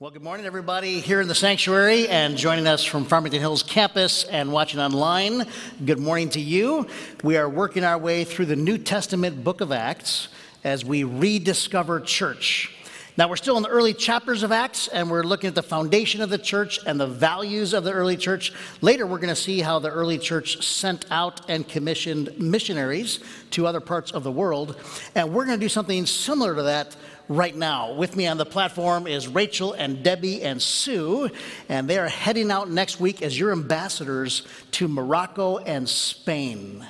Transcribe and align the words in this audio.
Well, 0.00 0.10
good 0.10 0.22
morning, 0.24 0.44
everybody 0.44 0.98
here 0.98 1.20
in 1.20 1.28
the 1.28 1.36
sanctuary 1.36 2.08
and 2.08 2.36
joining 2.36 2.66
us 2.66 2.82
from 2.82 3.04
Farmington 3.04 3.40
Hills 3.40 3.62
campus 3.62 4.24
and 4.24 4.50
watching 4.50 4.80
online. 4.80 5.46
Good 5.84 6.00
morning 6.00 6.30
to 6.30 6.40
you. 6.40 6.88
We 7.22 7.36
are 7.36 7.48
working 7.48 7.84
our 7.84 7.96
way 7.96 8.24
through 8.24 8.46
the 8.46 8.56
New 8.56 8.76
Testament 8.76 9.44
book 9.44 9.60
of 9.60 9.70
Acts 9.70 10.26
as 10.64 10.84
we 10.84 11.04
rediscover 11.04 12.00
church. 12.00 12.74
Now, 13.16 13.28
we're 13.28 13.36
still 13.36 13.56
in 13.56 13.62
the 13.62 13.68
early 13.68 13.94
chapters 13.94 14.42
of 14.42 14.50
Acts, 14.50 14.88
and 14.88 15.08
we're 15.08 15.22
looking 15.22 15.46
at 15.46 15.54
the 15.54 15.62
foundation 15.62 16.20
of 16.20 16.28
the 16.30 16.38
church 16.38 16.80
and 16.84 16.98
the 16.98 17.06
values 17.06 17.72
of 17.72 17.84
the 17.84 17.92
early 17.92 18.16
church. 18.16 18.52
Later, 18.80 19.06
we're 19.06 19.20
going 19.20 19.28
to 19.28 19.36
see 19.36 19.60
how 19.60 19.78
the 19.78 19.90
early 19.90 20.18
church 20.18 20.66
sent 20.66 21.06
out 21.12 21.48
and 21.48 21.68
commissioned 21.68 22.36
missionaries 22.40 23.20
to 23.52 23.68
other 23.68 23.78
parts 23.78 24.10
of 24.10 24.24
the 24.24 24.32
world. 24.32 24.74
And 25.14 25.32
we're 25.32 25.46
going 25.46 25.60
to 25.60 25.64
do 25.64 25.68
something 25.68 26.06
similar 26.06 26.56
to 26.56 26.64
that 26.64 26.96
right 27.28 27.54
now. 27.54 27.92
With 27.94 28.16
me 28.16 28.26
on 28.26 28.36
the 28.36 28.46
platform 28.46 29.06
is 29.06 29.28
Rachel 29.28 29.72
and 29.72 30.02
Debbie 30.02 30.42
and 30.42 30.60
Sue, 30.60 31.30
and 31.68 31.88
they 31.88 31.98
are 31.98 32.08
heading 32.08 32.50
out 32.50 32.70
next 32.70 33.00
week 33.00 33.22
as 33.22 33.38
your 33.38 33.52
ambassadors 33.52 34.46
to 34.72 34.88
Morocco 34.88 35.58
and 35.58 35.88
Spain. 35.88 36.86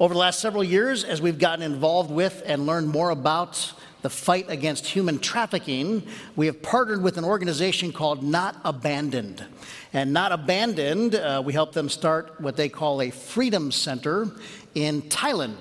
Over 0.00 0.14
the 0.14 0.20
last 0.20 0.40
several 0.40 0.64
years, 0.64 1.04
as 1.04 1.20
we've 1.20 1.38
gotten 1.38 1.62
involved 1.64 2.10
with 2.10 2.42
and 2.46 2.66
learned 2.66 2.88
more 2.88 3.10
about 3.10 3.72
the 4.00 4.10
fight 4.10 4.46
against 4.48 4.86
human 4.86 5.20
trafficking, 5.20 6.02
we 6.34 6.46
have 6.46 6.60
partnered 6.60 7.02
with 7.02 7.18
an 7.18 7.24
organization 7.24 7.92
called 7.92 8.22
Not 8.22 8.56
Abandoned. 8.64 9.44
And 9.92 10.12
Not 10.12 10.32
Abandoned, 10.32 11.14
uh, 11.14 11.42
we 11.44 11.52
help 11.52 11.72
them 11.72 11.88
start 11.88 12.40
what 12.40 12.56
they 12.56 12.68
call 12.68 13.00
a 13.00 13.10
freedom 13.10 13.70
center 13.70 14.28
in 14.74 15.02
Thailand. 15.02 15.56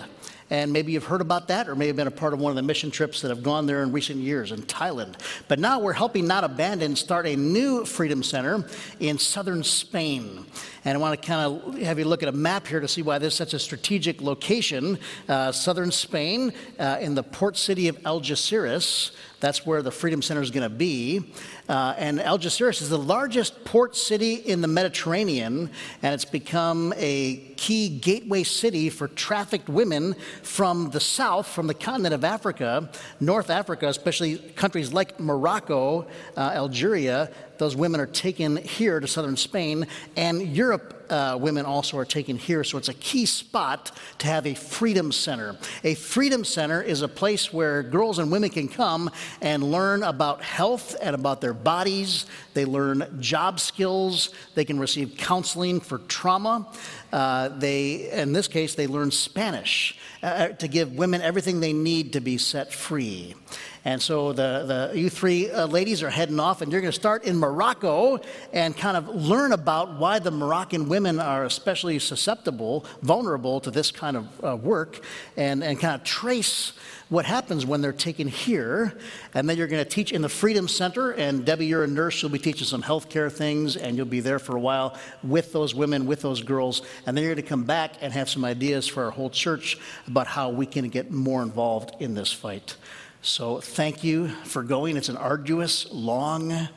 And 0.51 0.73
maybe 0.73 0.91
you've 0.91 1.05
heard 1.05 1.21
about 1.21 1.47
that 1.47 1.69
or 1.69 1.75
may 1.75 1.87
have 1.87 1.95
been 1.95 2.07
a 2.07 2.11
part 2.11 2.33
of 2.33 2.39
one 2.39 2.51
of 2.51 2.57
the 2.57 2.61
mission 2.61 2.91
trips 2.91 3.21
that 3.21 3.29
have 3.29 3.41
gone 3.41 3.65
there 3.65 3.81
in 3.83 3.93
recent 3.93 4.19
years 4.19 4.51
in 4.51 4.61
Thailand. 4.63 5.15
But 5.47 5.59
now 5.59 5.79
we're 5.79 5.93
helping 5.93 6.27
Not 6.27 6.43
Abandon 6.43 6.97
start 6.97 7.25
a 7.25 7.37
new 7.37 7.85
Freedom 7.85 8.21
Center 8.21 8.65
in 8.99 9.17
southern 9.17 9.63
Spain. 9.63 10.45
And 10.83 10.97
I 10.97 10.99
want 10.99 11.19
to 11.19 11.25
kind 11.25 11.41
of 11.45 11.77
have 11.79 11.97
you 11.97 12.05
look 12.05 12.21
at 12.21 12.27
a 12.27 12.33
map 12.33 12.67
here 12.67 12.81
to 12.81 12.87
see 12.87 13.01
why 13.01 13.17
this 13.17 13.33
is 13.33 13.37
such 13.37 13.53
a 13.53 13.59
strategic 13.59 14.21
location. 14.21 14.99
Uh, 15.29 15.53
southern 15.53 15.89
Spain, 15.89 16.51
uh, 16.79 16.97
in 16.99 17.15
the 17.15 17.23
port 17.23 17.55
city 17.55 17.87
of 17.87 17.97
Algeciras, 17.99 19.11
that's 19.41 19.65
where 19.65 19.81
the 19.81 19.91
Freedom 19.91 20.21
Center 20.21 20.41
is 20.41 20.51
going 20.51 20.63
to 20.63 20.69
be. 20.69 21.33
Uh, 21.67 21.95
and 21.97 22.19
Algeciras 22.19 22.81
is 22.81 22.89
the 22.89 22.97
largest 22.97 23.65
port 23.65 23.95
city 23.95 24.35
in 24.35 24.61
the 24.61 24.67
Mediterranean, 24.67 25.69
and 26.01 26.13
it's 26.13 26.25
become 26.25 26.93
a 26.95 27.37
key 27.57 27.89
gateway 27.89 28.43
city 28.43 28.89
for 28.89 29.07
trafficked 29.07 29.67
women 29.67 30.13
from 30.43 30.91
the 30.91 30.99
south, 30.99 31.47
from 31.47 31.67
the 31.67 31.73
continent 31.73 32.13
of 32.13 32.23
Africa, 32.23 32.89
North 33.19 33.49
Africa, 33.49 33.87
especially 33.87 34.37
countries 34.37 34.93
like 34.93 35.19
Morocco, 35.19 36.07
uh, 36.37 36.39
Algeria. 36.53 37.31
Those 37.57 37.75
women 37.75 37.99
are 37.99 38.07
taken 38.07 38.57
here 38.57 38.99
to 38.99 39.07
southern 39.07 39.37
Spain, 39.37 39.87
and 40.15 40.55
Europe 40.55 41.00
uh, 41.11 41.37
women 41.39 41.65
also 41.65 41.97
are 41.97 42.05
taken 42.05 42.37
here. 42.37 42.63
So 42.63 42.77
it's 42.77 42.89
a 42.89 42.93
key 42.95 43.25
spot 43.25 43.91
to 44.19 44.27
have 44.27 44.47
a 44.47 44.55
freedom 44.55 45.11
center. 45.11 45.57
A 45.83 45.95
freedom 45.95 46.43
center 46.43 46.81
is 46.81 47.01
a 47.01 47.07
place 47.07 47.53
where 47.53 47.83
girls 47.83 48.17
and 48.17 48.31
women 48.31 48.49
can 48.49 48.67
come 48.67 49.11
and 49.41 49.71
learn 49.71 50.03
about 50.03 50.41
health 50.41 50.95
and 51.01 51.13
about 51.13 51.41
their 51.41 51.53
bodies. 51.53 52.25
They 52.53 52.65
learn 52.65 53.17
job 53.19 53.59
skills. 53.59 54.33
They 54.55 54.65
can 54.65 54.79
receive 54.79 55.17
counseling 55.17 55.81
for 55.81 55.99
trauma. 55.99 56.67
Uh, 57.11 57.49
they, 57.49 58.09
in 58.11 58.31
this 58.31 58.47
case, 58.47 58.75
they 58.75 58.87
learn 58.87 59.11
Spanish 59.11 59.99
uh, 60.23 60.49
to 60.49 60.67
give 60.67 60.93
women 60.93 61.21
everything 61.21 61.59
they 61.59 61.73
need 61.73 62.13
to 62.13 62.21
be 62.21 62.37
set 62.37 62.73
free. 62.73 63.35
And 63.83 63.99
so 63.99 64.31
the, 64.31 64.91
the 64.91 64.99
you 64.99 65.09
three 65.09 65.49
uh, 65.49 65.65
ladies 65.65 66.03
are 66.03 66.09
heading 66.09 66.39
off, 66.39 66.61
and 66.61 66.71
you're 66.71 66.81
going 66.81 66.91
to 66.91 66.99
start 66.99 67.23
in 67.23 67.37
Morocco 67.37 68.19
and 68.53 68.77
kind 68.77 68.95
of 68.95 69.07
learn 69.07 69.53
about 69.53 69.97
why 69.97 70.19
the 70.19 70.29
Moroccan 70.29 70.87
women 70.87 71.19
are 71.19 71.45
especially 71.45 71.97
susceptible, 71.97 72.85
vulnerable 73.01 73.59
to 73.59 73.71
this 73.71 73.89
kind 73.89 74.17
of 74.17 74.45
uh, 74.45 74.55
work, 74.55 75.03
and, 75.35 75.63
and 75.63 75.79
kind 75.79 75.95
of 75.95 76.03
trace 76.03 76.73
what 77.09 77.25
happens 77.25 77.65
when 77.65 77.81
they're 77.81 77.91
taken 77.91 78.27
here. 78.27 78.97
And 79.33 79.49
then 79.49 79.57
you're 79.57 79.67
going 79.67 79.83
to 79.83 79.89
teach 79.89 80.11
in 80.11 80.21
the 80.21 80.29
Freedom 80.29 80.67
Center. 80.67 81.11
And 81.11 81.43
Debbie, 81.43 81.65
you're 81.65 81.83
a 81.83 81.87
nurse. 81.87 82.21
You'll 82.21 82.31
be 82.31 82.39
teaching 82.39 82.67
some 82.67 82.83
healthcare 82.83 83.31
things, 83.31 83.75
and 83.75 83.97
you'll 83.97 84.05
be 84.05 84.21
there 84.21 84.39
for 84.39 84.55
a 84.55 84.59
while 84.59 84.95
with 85.23 85.51
those 85.51 85.75
women, 85.75 86.05
with 86.05 86.21
those 86.21 86.41
girls. 86.41 86.83
And 87.05 87.17
then 87.17 87.23
you're 87.23 87.33
going 87.33 87.43
to 87.43 87.49
come 87.49 87.63
back 87.63 87.95
and 87.99 88.13
have 88.13 88.29
some 88.29 88.45
ideas 88.45 88.87
for 88.87 89.03
our 89.05 89.11
whole 89.11 89.29
church 89.29 89.77
about 90.07 90.27
how 90.27 90.51
we 90.51 90.65
can 90.67 90.87
get 90.87 91.11
more 91.11 91.41
involved 91.41 91.95
in 91.99 92.13
this 92.13 92.31
fight. 92.31 92.75
So 93.23 93.59
thank 93.59 94.03
you 94.03 94.29
for 94.45 94.63
going. 94.63 94.97
It's 94.97 95.09
an 95.09 95.15
arduous, 95.15 95.91
long, 95.91 96.67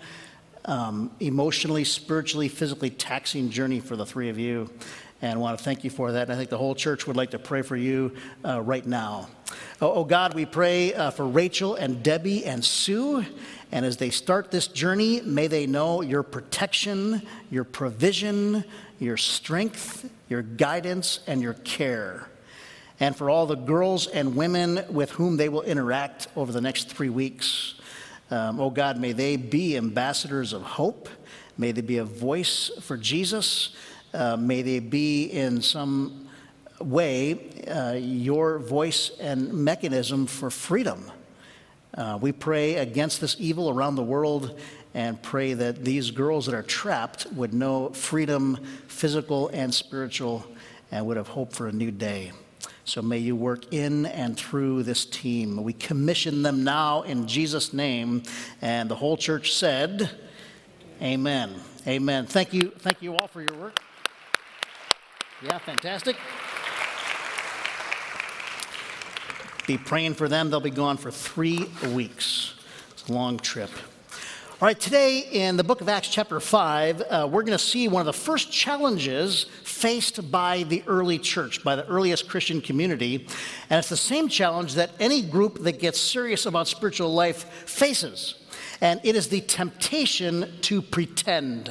um, 0.67 1.11
emotionally, 1.19 1.85
spiritually, 1.85 2.49
physically 2.49 2.91
taxing 2.91 3.49
journey 3.49 3.81
for 3.81 3.97
the 3.97 4.05
three 4.05 4.29
of 4.29 4.39
you. 4.39 4.71
And 5.23 5.33
I 5.33 5.37
want 5.39 5.57
to 5.57 5.65
thank 5.65 5.85
you 5.85 5.91
for 5.91 6.13
that. 6.13 6.25
And 6.25 6.33
I 6.33 6.37
think 6.37 6.51
the 6.51 6.59
whole 6.59 6.75
church 6.75 7.07
would 7.07 7.17
like 7.17 7.31
to 7.31 7.39
pray 7.39 7.63
for 7.63 7.77
you 7.77 8.15
uh, 8.45 8.61
right 8.61 8.85
now. 8.85 9.29
Oh, 9.81 9.95
oh, 9.95 10.05
God, 10.05 10.35
we 10.35 10.45
pray 10.45 10.93
uh, 10.93 11.13
for 11.13 11.27
Rachel 11.27 11.77
and 11.77 12.03
Debbie 12.03 12.45
and 12.45 12.63
Sue. 12.63 13.25
And 13.73 13.87
as 13.87 13.97
they 13.97 14.11
start 14.11 14.51
this 14.51 14.67
journey, 14.67 15.23
may 15.23 15.47
they 15.47 15.67
know 15.67 16.03
your 16.03 16.23
protection, 16.23 17.23
your 17.51 17.65
provision, 17.65 18.65
your 18.99 19.17
strength, 19.17 20.11
your 20.29 20.43
guidance, 20.43 21.21
and 21.27 21.41
your 21.41 21.55
care. 21.55 22.29
And 23.01 23.17
for 23.17 23.29
all 23.29 23.47
the 23.47 23.57
girls 23.57 24.07
and 24.07 24.37
women 24.37 24.85
with 24.89 25.11
whom 25.11 25.37
they 25.37 25.49
will 25.49 25.63
interact 25.63 26.29
over 26.37 26.53
the 26.53 26.61
next 26.61 26.89
three 26.89 27.09
weeks. 27.09 27.75
Um, 28.31 28.61
oh 28.61 28.71
God, 28.71 28.99
may 28.99 29.13
they 29.13 29.37
be 29.37 29.77
ambassadors 29.77 30.53
of 30.53 30.63
hope. 30.63 31.09
May 31.59 31.73
they 31.73 31.81
be 31.81 31.99
a 31.99 32.05
voice 32.05 32.71
for 32.81 32.97
Jesus. 32.97 33.75
Uh, 34.13 34.37
may 34.37 34.63
they 34.63 34.79
be 34.79 35.25
in 35.25 35.61
some 35.61 36.29
way 36.81 37.67
uh, 37.69 37.93
your 37.93 38.59
voice 38.59 39.11
and 39.21 39.53
mechanism 39.53 40.27
for 40.27 40.51
freedom. 40.51 41.11
Uh, 41.97 42.19
we 42.21 42.33
pray 42.33 42.77
against 42.77 43.21
this 43.21 43.37
evil 43.39 43.71
around 43.71 43.95
the 43.95 44.03
world 44.03 44.59
and 44.95 45.21
pray 45.23 45.55
that 45.55 45.85
these 45.85 46.11
girls 46.11 46.47
that 46.47 46.55
are 46.55 46.63
trapped 46.63 47.27
would 47.33 47.53
know 47.53 47.91
freedom, 47.91 48.57
physical 48.87 49.49
and 49.49 49.73
spiritual, 49.75 50.47
and 50.91 51.05
would 51.07 51.17
have 51.17 51.29
hope 51.29 51.53
for 51.53 51.67
a 51.67 51.73
new 51.73 51.91
day. 51.91 52.33
So 52.85 53.01
may 53.01 53.19
you 53.19 53.35
work 53.35 53.73
in 53.73 54.05
and 54.07 54.37
through 54.37 54.83
this 54.83 55.07
team. 55.07 55.63
We 55.63 55.73
commission 55.73 56.43
them 56.43 56.65
now 56.65 57.03
in 57.03 57.27
Jesus' 57.27 57.73
name. 57.73 58.23
And 58.61 58.91
the 58.91 58.95
whole 58.95 59.17
church 59.17 59.55
said, 59.55 60.11
Amen. 61.01 61.55
Amen. 61.87 62.27
Thank 62.27 62.53
you. 62.53 62.71
Thank 62.79 63.03
you 63.03 63.17
all 63.17 63.27
for 63.27 63.41
your 63.41 63.57
work. 63.57 63.79
Yeah, 65.43 65.59
fantastic. 65.59 66.17
Be 69.67 69.79
praying 69.79 70.15
for 70.15 70.29
them. 70.29 70.51
They'll 70.51 70.61
be 70.61 70.71
gone 70.71 70.99
for 70.99 71.11
three 71.11 71.67
weeks. 71.93 72.55
It's 72.93 73.09
a 73.09 73.13
long 73.13 73.39
trip. 73.39 73.71
All 74.65 74.69
right, 74.69 74.81
today 74.81 75.29
in 75.31 75.59
the 75.59 75.63
book 75.63 75.83
of 75.83 75.91
Acts, 75.91 76.09
chapter 76.09 76.41
5, 76.41 77.03
uh, 77.03 77.29
we're 77.31 77.43
going 77.43 77.53
to 77.53 77.63
see 77.63 77.87
one 77.87 78.01
of 78.01 78.07
the 78.07 78.15
first 78.15 78.51
challenges 78.51 79.45
faced 79.63 80.31
by 80.31 80.63
the 80.63 80.83
early 80.87 81.19
church, 81.19 81.63
by 81.63 81.77
the 81.77 81.87
earliest 81.87 82.31
Christian 82.31 82.63
community. 82.63 83.27
And 83.69 83.79
it's 83.79 83.91
the 83.91 83.97
same 83.99 84.27
challenge 84.27 84.73
that 84.77 84.93
any 84.99 85.21
group 85.21 85.59
that 85.65 85.81
gets 85.81 86.01
serious 86.01 86.47
about 86.47 86.67
spiritual 86.67 87.13
life 87.13 87.45
faces. 87.69 88.37
And 88.81 89.03
it 89.05 89.17
is 89.17 89.29
the 89.29 89.43
temptation 89.43 90.51
to 90.63 90.81
pretend 90.81 91.71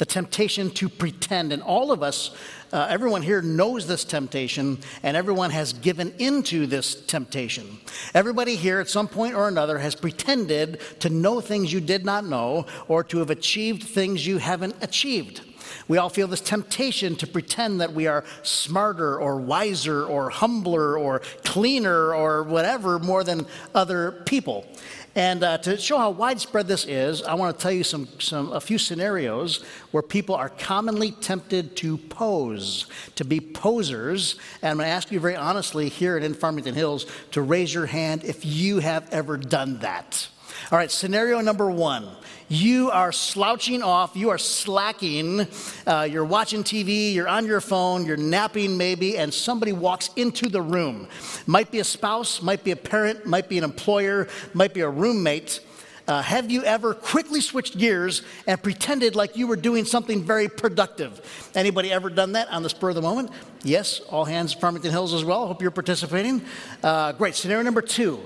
the 0.00 0.06
temptation 0.06 0.70
to 0.70 0.88
pretend. 0.88 1.52
And 1.52 1.62
all 1.62 1.92
of 1.92 2.02
us, 2.02 2.34
uh, 2.72 2.86
everyone 2.88 3.20
here 3.20 3.42
knows 3.42 3.86
this 3.86 4.02
temptation, 4.02 4.78
and 5.02 5.14
everyone 5.14 5.50
has 5.50 5.74
given 5.74 6.14
into 6.18 6.66
this 6.66 6.94
temptation. 6.94 7.78
Everybody 8.14 8.56
here, 8.56 8.80
at 8.80 8.88
some 8.88 9.08
point 9.08 9.34
or 9.34 9.46
another, 9.46 9.78
has 9.78 9.94
pretended 9.94 10.80
to 11.00 11.10
know 11.10 11.42
things 11.42 11.70
you 11.70 11.82
did 11.82 12.06
not 12.06 12.24
know 12.24 12.64
or 12.88 13.04
to 13.04 13.18
have 13.18 13.28
achieved 13.28 13.82
things 13.82 14.26
you 14.26 14.38
haven't 14.38 14.74
achieved. 14.80 15.42
We 15.86 15.98
all 15.98 16.08
feel 16.08 16.28
this 16.28 16.40
temptation 16.40 17.16
to 17.16 17.26
pretend 17.26 17.80
that 17.80 17.92
we 17.92 18.06
are 18.06 18.24
smarter 18.42 19.18
or 19.18 19.36
wiser 19.36 20.04
or 20.04 20.30
humbler 20.30 20.98
or 20.98 21.20
cleaner 21.44 22.14
or 22.14 22.42
whatever 22.42 22.98
more 22.98 23.22
than 23.22 23.46
other 23.74 24.12
people. 24.24 24.66
And 25.16 25.42
uh, 25.42 25.58
to 25.58 25.76
show 25.76 25.98
how 25.98 26.10
widespread 26.10 26.68
this 26.68 26.84
is, 26.84 27.22
I 27.22 27.34
want 27.34 27.56
to 27.58 27.62
tell 27.62 27.72
you 27.72 27.82
some, 27.82 28.06
some, 28.20 28.52
a 28.52 28.60
few 28.60 28.78
scenarios 28.78 29.64
where 29.90 30.04
people 30.04 30.36
are 30.36 30.48
commonly 30.48 31.10
tempted 31.10 31.76
to 31.78 31.98
pose, 31.98 32.86
to 33.16 33.24
be 33.24 33.40
posers. 33.40 34.36
And 34.62 34.70
I'm 34.70 34.76
going 34.76 34.86
to 34.86 34.92
ask 34.92 35.10
you 35.10 35.18
very 35.18 35.34
honestly 35.34 35.88
here 35.88 36.16
at 36.16 36.22
In 36.22 36.34
Farmington 36.34 36.74
Hills 36.74 37.06
to 37.32 37.42
raise 37.42 37.74
your 37.74 37.86
hand 37.86 38.24
if 38.24 38.46
you 38.46 38.78
have 38.78 39.08
ever 39.10 39.36
done 39.36 39.80
that. 39.80 40.28
All 40.70 40.78
right, 40.78 40.90
scenario 40.90 41.40
number 41.40 41.70
one 41.70 42.08
you 42.48 42.90
are 42.90 43.12
slouching 43.12 43.80
off, 43.80 44.16
you 44.16 44.30
are 44.30 44.38
slacking, 44.38 45.46
uh, 45.86 46.08
you're 46.10 46.24
watching 46.24 46.64
TV, 46.64 47.14
you're 47.14 47.28
on 47.28 47.46
your 47.46 47.60
phone, 47.60 48.04
you're 48.04 48.16
napping 48.16 48.76
maybe, 48.76 49.16
and 49.16 49.32
somebody 49.32 49.72
walks 49.72 50.10
into 50.16 50.48
the 50.48 50.60
room. 50.60 51.06
Might 51.46 51.70
be 51.70 51.78
a 51.78 51.84
spouse, 51.84 52.42
might 52.42 52.64
be 52.64 52.72
a 52.72 52.76
parent, 52.76 53.24
might 53.24 53.48
be 53.48 53.56
an 53.56 53.62
employer, 53.62 54.26
might 54.52 54.74
be 54.74 54.80
a 54.80 54.88
roommate. 54.90 55.60
Uh, 56.08 56.22
have 56.22 56.50
you 56.50 56.64
ever 56.64 56.92
quickly 56.92 57.40
switched 57.40 57.78
gears 57.78 58.22
and 58.48 58.60
pretended 58.60 59.14
like 59.14 59.36
you 59.36 59.46
were 59.46 59.54
doing 59.54 59.84
something 59.84 60.24
very 60.24 60.48
productive? 60.48 61.50
Anybody 61.54 61.92
ever 61.92 62.10
done 62.10 62.32
that 62.32 62.48
on 62.48 62.64
the 62.64 62.68
spur 62.68 62.88
of 62.88 62.96
the 62.96 63.02
moment? 63.02 63.30
Yes, 63.62 64.00
all 64.10 64.24
hands, 64.24 64.52
Farmington 64.52 64.90
Hills 64.90 65.14
as 65.14 65.24
well. 65.24 65.46
Hope 65.46 65.62
you're 65.62 65.70
participating. 65.70 66.42
Uh, 66.82 67.12
great. 67.12 67.36
Scenario 67.36 67.62
number 67.62 67.82
two 67.82 68.20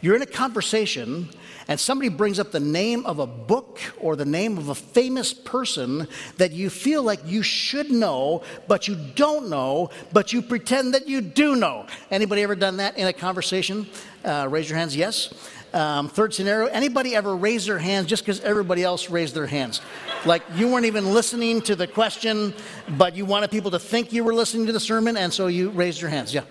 you're 0.00 0.16
in 0.16 0.20
a 0.20 0.26
conversation 0.26 1.30
and 1.68 1.78
somebody 1.78 2.08
brings 2.08 2.38
up 2.38 2.52
the 2.52 2.60
name 2.60 3.06
of 3.06 3.18
a 3.18 3.26
book 3.26 3.80
or 3.98 4.16
the 4.16 4.24
name 4.24 4.58
of 4.58 4.68
a 4.68 4.74
famous 4.74 5.32
person 5.32 6.08
that 6.36 6.52
you 6.52 6.70
feel 6.70 7.02
like 7.02 7.20
you 7.24 7.42
should 7.42 7.90
know, 7.90 8.42
but 8.68 8.88
you 8.88 8.96
don't 9.14 9.48
know, 9.48 9.90
but 10.12 10.32
you 10.32 10.42
pretend 10.42 10.94
that 10.94 11.08
you 11.08 11.20
do 11.20 11.56
know. 11.56 11.86
Anybody 12.10 12.42
ever 12.42 12.56
done 12.56 12.78
that 12.78 12.98
in 12.98 13.06
a 13.06 13.12
conversation? 13.12 13.86
Uh, 14.24 14.46
raise 14.50 14.68
your 14.68 14.78
hands, 14.78 14.96
yes. 14.96 15.32
Um, 15.74 16.08
third 16.08 16.32
scenario, 16.32 16.68
anybody 16.68 17.16
ever 17.16 17.34
raise 17.34 17.66
their 17.66 17.80
hands 17.80 18.06
just 18.06 18.22
because 18.22 18.38
everybody 18.42 18.84
else 18.84 19.10
raised 19.10 19.34
their 19.34 19.48
hands? 19.48 19.80
Like 20.24 20.42
you 20.54 20.68
weren't 20.68 20.86
even 20.86 21.12
listening 21.12 21.60
to 21.62 21.74
the 21.74 21.88
question, 21.88 22.54
but 22.96 23.16
you 23.16 23.24
wanted 23.24 23.50
people 23.50 23.72
to 23.72 23.80
think 23.80 24.12
you 24.12 24.22
were 24.22 24.32
listening 24.32 24.66
to 24.66 24.72
the 24.72 24.78
sermon, 24.78 25.16
and 25.16 25.32
so 25.32 25.48
you 25.48 25.70
raised 25.70 26.00
your 26.00 26.10
hands. 26.10 26.32
Yeah. 26.32 26.42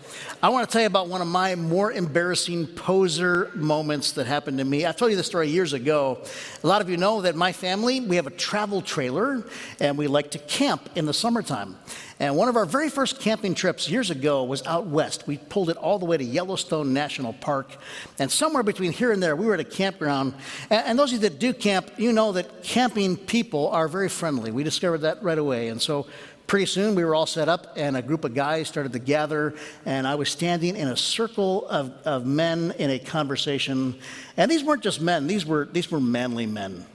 I 0.42 0.50
want 0.50 0.68
to 0.68 0.74
tell 0.74 0.81
you 0.81 0.88
about 0.88 1.08
one 1.08 1.22
of 1.22 1.28
my 1.30 1.56
more 1.56 1.94
embarrassing 1.94 2.68
poser 2.68 3.50
moments 3.56 4.12
that 4.12 4.28
happened 4.28 4.58
to 4.58 4.66
me. 4.66 4.86
I 4.86 4.92
told 4.92 5.10
you 5.10 5.16
this 5.16 5.28
story 5.28 5.48
years 5.48 5.72
ago. 5.72 6.20
A 6.62 6.68
lot 6.68 6.81
of 6.81 6.90
you 6.90 6.98
know 6.98 7.22
that 7.22 7.34
my 7.34 7.54
family, 7.54 8.02
we 8.02 8.18
have 8.18 8.28
a 8.28 8.31
travel 8.31 8.81
trailer, 8.81 9.46
and 9.80 9.98
we 9.98 10.08
like 10.08 10.31
to 10.31 10.40
camp 10.40 10.90
in 10.96 11.06
the 11.06 11.14
summertime. 11.14 11.78
And 12.24 12.38
one 12.38 12.48
of 12.48 12.56
our 12.56 12.66
very 12.66 12.88
first 12.88 13.20
camping 13.20 13.54
trips 13.54 13.90
years 13.90 14.10
ago 14.10 14.46
was 14.46 14.66
out 14.66 14.86
west. 14.86 15.28
We 15.28 15.38
pulled 15.38 15.70
it 15.70 15.75
all 15.75 16.00
the 16.00 16.06
way 16.06 16.16
to 16.16 16.24
Yellowstone 16.24 16.94
National 16.94 17.34
Park. 17.34 17.75
And 18.18 18.31
somewhere 18.31 18.64
between 18.64 18.94
here 18.94 19.12
and 19.12 19.22
there, 19.22 19.36
we 19.36 19.46
were 19.46 19.56
at 19.56 19.60
a 19.60 19.66
campground. 19.66 20.34
And, 20.70 20.98
those 20.98 21.12
of 21.12 21.22
you 21.22 21.28
that 21.28 21.38
do 21.38 21.54
camp, 21.54 21.92
you 21.98 22.14
know 22.14 22.31
that 22.31 22.64
camping 22.64 23.18
people 23.18 23.68
are 23.72 23.90
very 23.90 24.08
friendly. 24.08 24.52
We 24.52 24.64
discovered 24.64 25.00
that 25.00 25.22
right 25.22 25.38
away. 25.38 25.68
And 25.68 25.81
so 25.81 26.08
pretty 26.48 26.68
soon 26.68 26.96
we 26.96 27.04
were 27.04 27.14
all 27.14 27.25
set 27.25 27.50
up, 27.50 27.74
and 27.75 27.98
a 27.98 28.02
group 28.02 28.24
of 28.24 28.34
guys 28.34 28.70
started 28.70 28.94
to 28.94 29.00
gather. 29.00 29.54
And 29.86 30.08
I 30.08 30.16
was 30.16 30.30
standing 30.30 30.78
in 30.78 30.88
a 30.88 30.96
circle 30.96 31.68
of, 31.68 31.92
of 32.06 32.25
men 32.25 32.74
in 32.80 32.90
a 32.90 33.00
conversation. 33.00 34.00
And 34.38 34.50
these 34.50 34.64
weren't 34.64 34.81
just 34.81 35.02
men, 35.02 35.28
these 35.28 35.46
were, 35.46 35.68
these 35.70 35.92
were 35.92 36.00
manly 36.00 36.46
men 36.46 36.86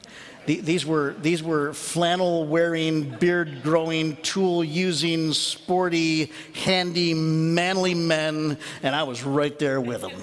these 0.57 0.87
were, 0.87 1.15
these 1.21 1.43
were 1.43 1.75
flannel 1.75 2.47
wearing, 2.47 3.11
beard 3.19 3.63
growing, 3.63 4.17
tool 4.17 4.65
using, 4.65 5.33
sporty, 5.35 6.33
handy, 6.55 7.13
manly 7.13 7.95
men, 7.95 8.57
and 8.83 8.97
I 8.97 9.03
was 9.03 9.23
right 9.23 9.59
there 9.59 9.81
with 9.81 10.01
them. 10.01 10.23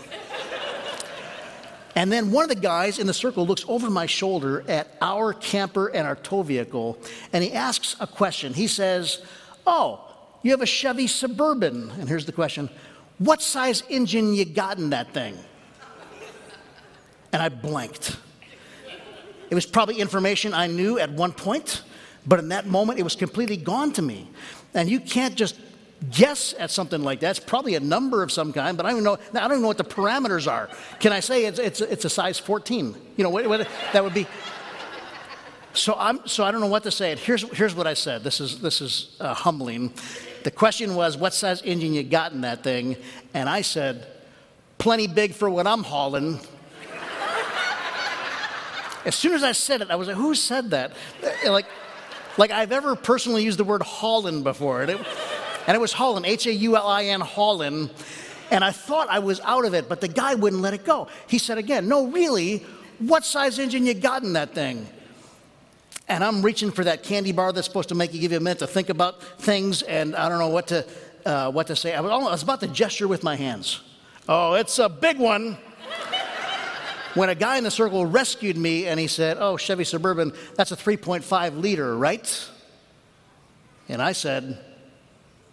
And 1.95 2.12
then 2.12 2.31
one 2.31 2.44
of 2.44 2.50
the 2.50 2.56
guys 2.56 3.00
in 3.00 3.07
the 3.07 3.13
circle 3.13 3.45
looks 3.45 3.63
over 3.68 3.89
my 3.89 4.06
shoulder 4.06 4.66
at 4.68 4.98
our 5.01 5.31
camper 5.31 5.88
and 5.88 6.06
our 6.06 6.18
tow 6.18 6.42
vehicle, 6.42 6.98
and 7.31 7.44
he 7.44 7.54
asks 7.54 7.95
a 8.00 8.07
question. 8.07 8.54
He 8.54 8.68
says, 8.68 9.24
Oh, 9.66 10.01
you 10.42 10.51
have 10.51 10.62
a 10.62 10.66
Chevy 10.66 11.07
Suburban. 11.07 11.92
And 11.92 12.10
here's 12.10 12.25
the 12.25 12.31
question 12.31 12.69
What 13.18 13.42
size 13.42 13.83
engine 13.89 14.33
you 14.33 14.44
got 14.44 14.78
in 14.78 14.89
that 14.89 15.13
thing? 15.13 15.38
And 17.31 17.42
I 17.42 17.50
blanked. 17.50 18.18
It 19.56 19.63
was 19.63 19.66
probably 19.66 20.02
information 20.02 20.54
I 20.54 20.68
knew 20.68 21.00
at 21.00 21.10
one 21.10 21.31
point, 21.31 21.81
but 22.28 22.40
in 22.40 22.50
that 22.50 22.68
moment 22.68 23.00
it 23.00 23.04
was 23.04 23.16
completely 23.16 23.56
gone 23.56 23.94
to 23.94 24.02
me. 24.02 24.30
And 24.74 24.90
you 24.90 25.00
can't 25.00 25.34
just 25.34 25.56
guess 26.12 26.54
at 26.60 26.72
something 26.72 27.02
like 27.02 27.22
that. 27.22 27.38
It's 27.38 27.40
probably 27.40 27.75
a 27.75 27.80
number 27.80 28.22
of 28.22 28.34
some 28.34 28.52
kind, 28.52 28.75
but 28.75 28.86
I 28.86 28.92
don't 28.92 29.06
know. 29.06 29.13
I 29.13 29.40
don't 29.40 29.52
even 29.52 29.62
know 29.62 29.69
what 29.69 29.78
the 29.78 29.86
parameters 29.86 30.52
are. 30.52 30.68
Can 31.00 31.13
I 31.13 31.22
say 31.22 31.46
it's, 31.46 31.57
it's, 31.57 31.80
it's 31.80 32.04
a 32.04 32.10
size 32.10 32.38
14? 32.38 32.98
You 33.16 33.24
know, 33.24 33.30
what, 33.30 33.48
what, 33.48 33.66
that 33.94 34.04
would 34.04 34.13
be. 34.13 34.28
So 35.72 35.96
I'm 35.98 36.28
so 36.28 36.44
I 36.44 36.52
don't 36.52 36.60
know 36.60 36.68
what 36.68 36.84
to 36.84 36.92
say. 36.92 37.16
Here's 37.16 37.44
here's 37.57 37.75
what 37.75 37.88
I 37.88 37.94
said. 37.94 38.25
This 38.25 38.42
is 38.42 38.60
this 38.60 38.81
is 38.81 39.16
uh, 39.22 39.34
humbling. 39.34 39.94
The 40.44 40.52
question 40.52 40.96
was, 40.96 41.16
what 41.16 41.34
size 41.34 41.62
engine 41.62 41.94
you 41.94 42.04
got 42.04 42.34
in 42.34 42.42
that 42.42 42.62
thing? 42.62 42.98
And 43.34 43.48
I 43.48 43.62
said, 43.62 44.06
plenty 44.78 45.07
big 45.07 45.34
for 45.34 45.50
what 45.50 45.66
I'm 45.66 45.84
hauling. 45.84 46.42
As 49.06 49.16
soon 49.16 49.34
as 49.34 49.44
I 49.44 49.52
said 49.52 49.81
it, 49.81 49.92
I 49.92 49.96
was 49.96 50.07
like, 50.07 50.18
who 50.18 50.34
said 50.34 50.72
that? 50.72 50.92
Like, 51.46 51.68
like 52.38 52.52
I've 52.52 52.72
ever 52.72 52.96
personally 52.96 53.44
used 53.44 53.60
the 53.60 53.63
word 53.63 53.81
Haulin 53.81 54.44
before. 54.44 54.81
And 54.81 54.92
it, 54.92 55.00
and 55.68 55.75
it 55.75 55.80
was 55.80 55.94
Haulin, 55.94 56.25
H 56.25 56.48
A 56.48 56.54
U 56.54 56.75
L 56.75 56.88
I 56.88 57.06
N, 57.06 57.22
Haulin. 57.22 57.90
And 58.52 58.63
I 58.63 58.72
thought 58.72 59.07
I 59.10 59.19
was 59.19 59.40
out 59.42 59.66
of 59.66 59.74
it, 59.74 59.88
but 59.90 60.02
the 60.02 60.07
guy 60.07 60.36
wouldn't 60.36 60.62
let 60.62 60.74
it 60.74 60.86
go. 60.86 61.07
He 61.28 61.38
said 61.38 61.57
again, 61.57 61.88
No, 61.88 62.07
really, 62.07 62.66
what 63.00 63.25
size 63.25 63.60
engine 63.60 63.86
you 63.86 63.94
got 63.94 64.24
in 64.24 64.34
that 64.34 64.54
thing? 64.54 64.88
And 66.07 66.24
I'm 66.24 66.44
reaching 66.44 66.72
for 66.72 66.84
that 66.84 67.02
candy 67.02 67.31
bar 67.31 67.52
that's 67.52 67.66
supposed 67.66 67.90
to 67.90 67.96
make 67.96 68.13
you 68.13 68.19
give 68.19 68.31
you 68.31 68.38
a 68.38 68.42
minute 68.42 68.60
to 68.60 68.68
think 68.68 68.90
about 68.90 69.22
things, 69.40 69.81
and 69.81 70.16
I 70.16 70.30
don't 70.30 70.38
know 70.38 70.50
what 70.50 70.68
to, 70.68 70.86
uh, 71.25 71.52
what 71.52 71.66
to 71.68 71.75
say. 71.75 71.96
I 71.96 72.02
was 72.02 72.44
about 72.44 72.60
to 72.60 72.68
gesture 72.68 73.07
with 73.07 73.24
my 73.24 73.36
hands. 73.36 73.81
Oh, 74.30 74.54
it's 74.54 74.78
a 74.78 74.88
big 74.88 75.18
one 75.18 75.57
when 77.15 77.29
a 77.29 77.35
guy 77.35 77.57
in 77.57 77.63
the 77.63 77.71
circle 77.71 78.06
rescued 78.06 78.57
me 78.57 78.88
and 78.88 79.00
he 79.00 79.07
said, 79.07 79.38
Oh, 79.39 79.57
Chevy 79.57 79.83
Suburban, 79.83 80.33
that's 80.56 80.71
a 80.71 80.75
3.5 80.75 81.59
liter, 81.59 81.97
right? 81.97 82.50
And 83.89 84.01
I 84.01 84.12
said, 84.12 84.59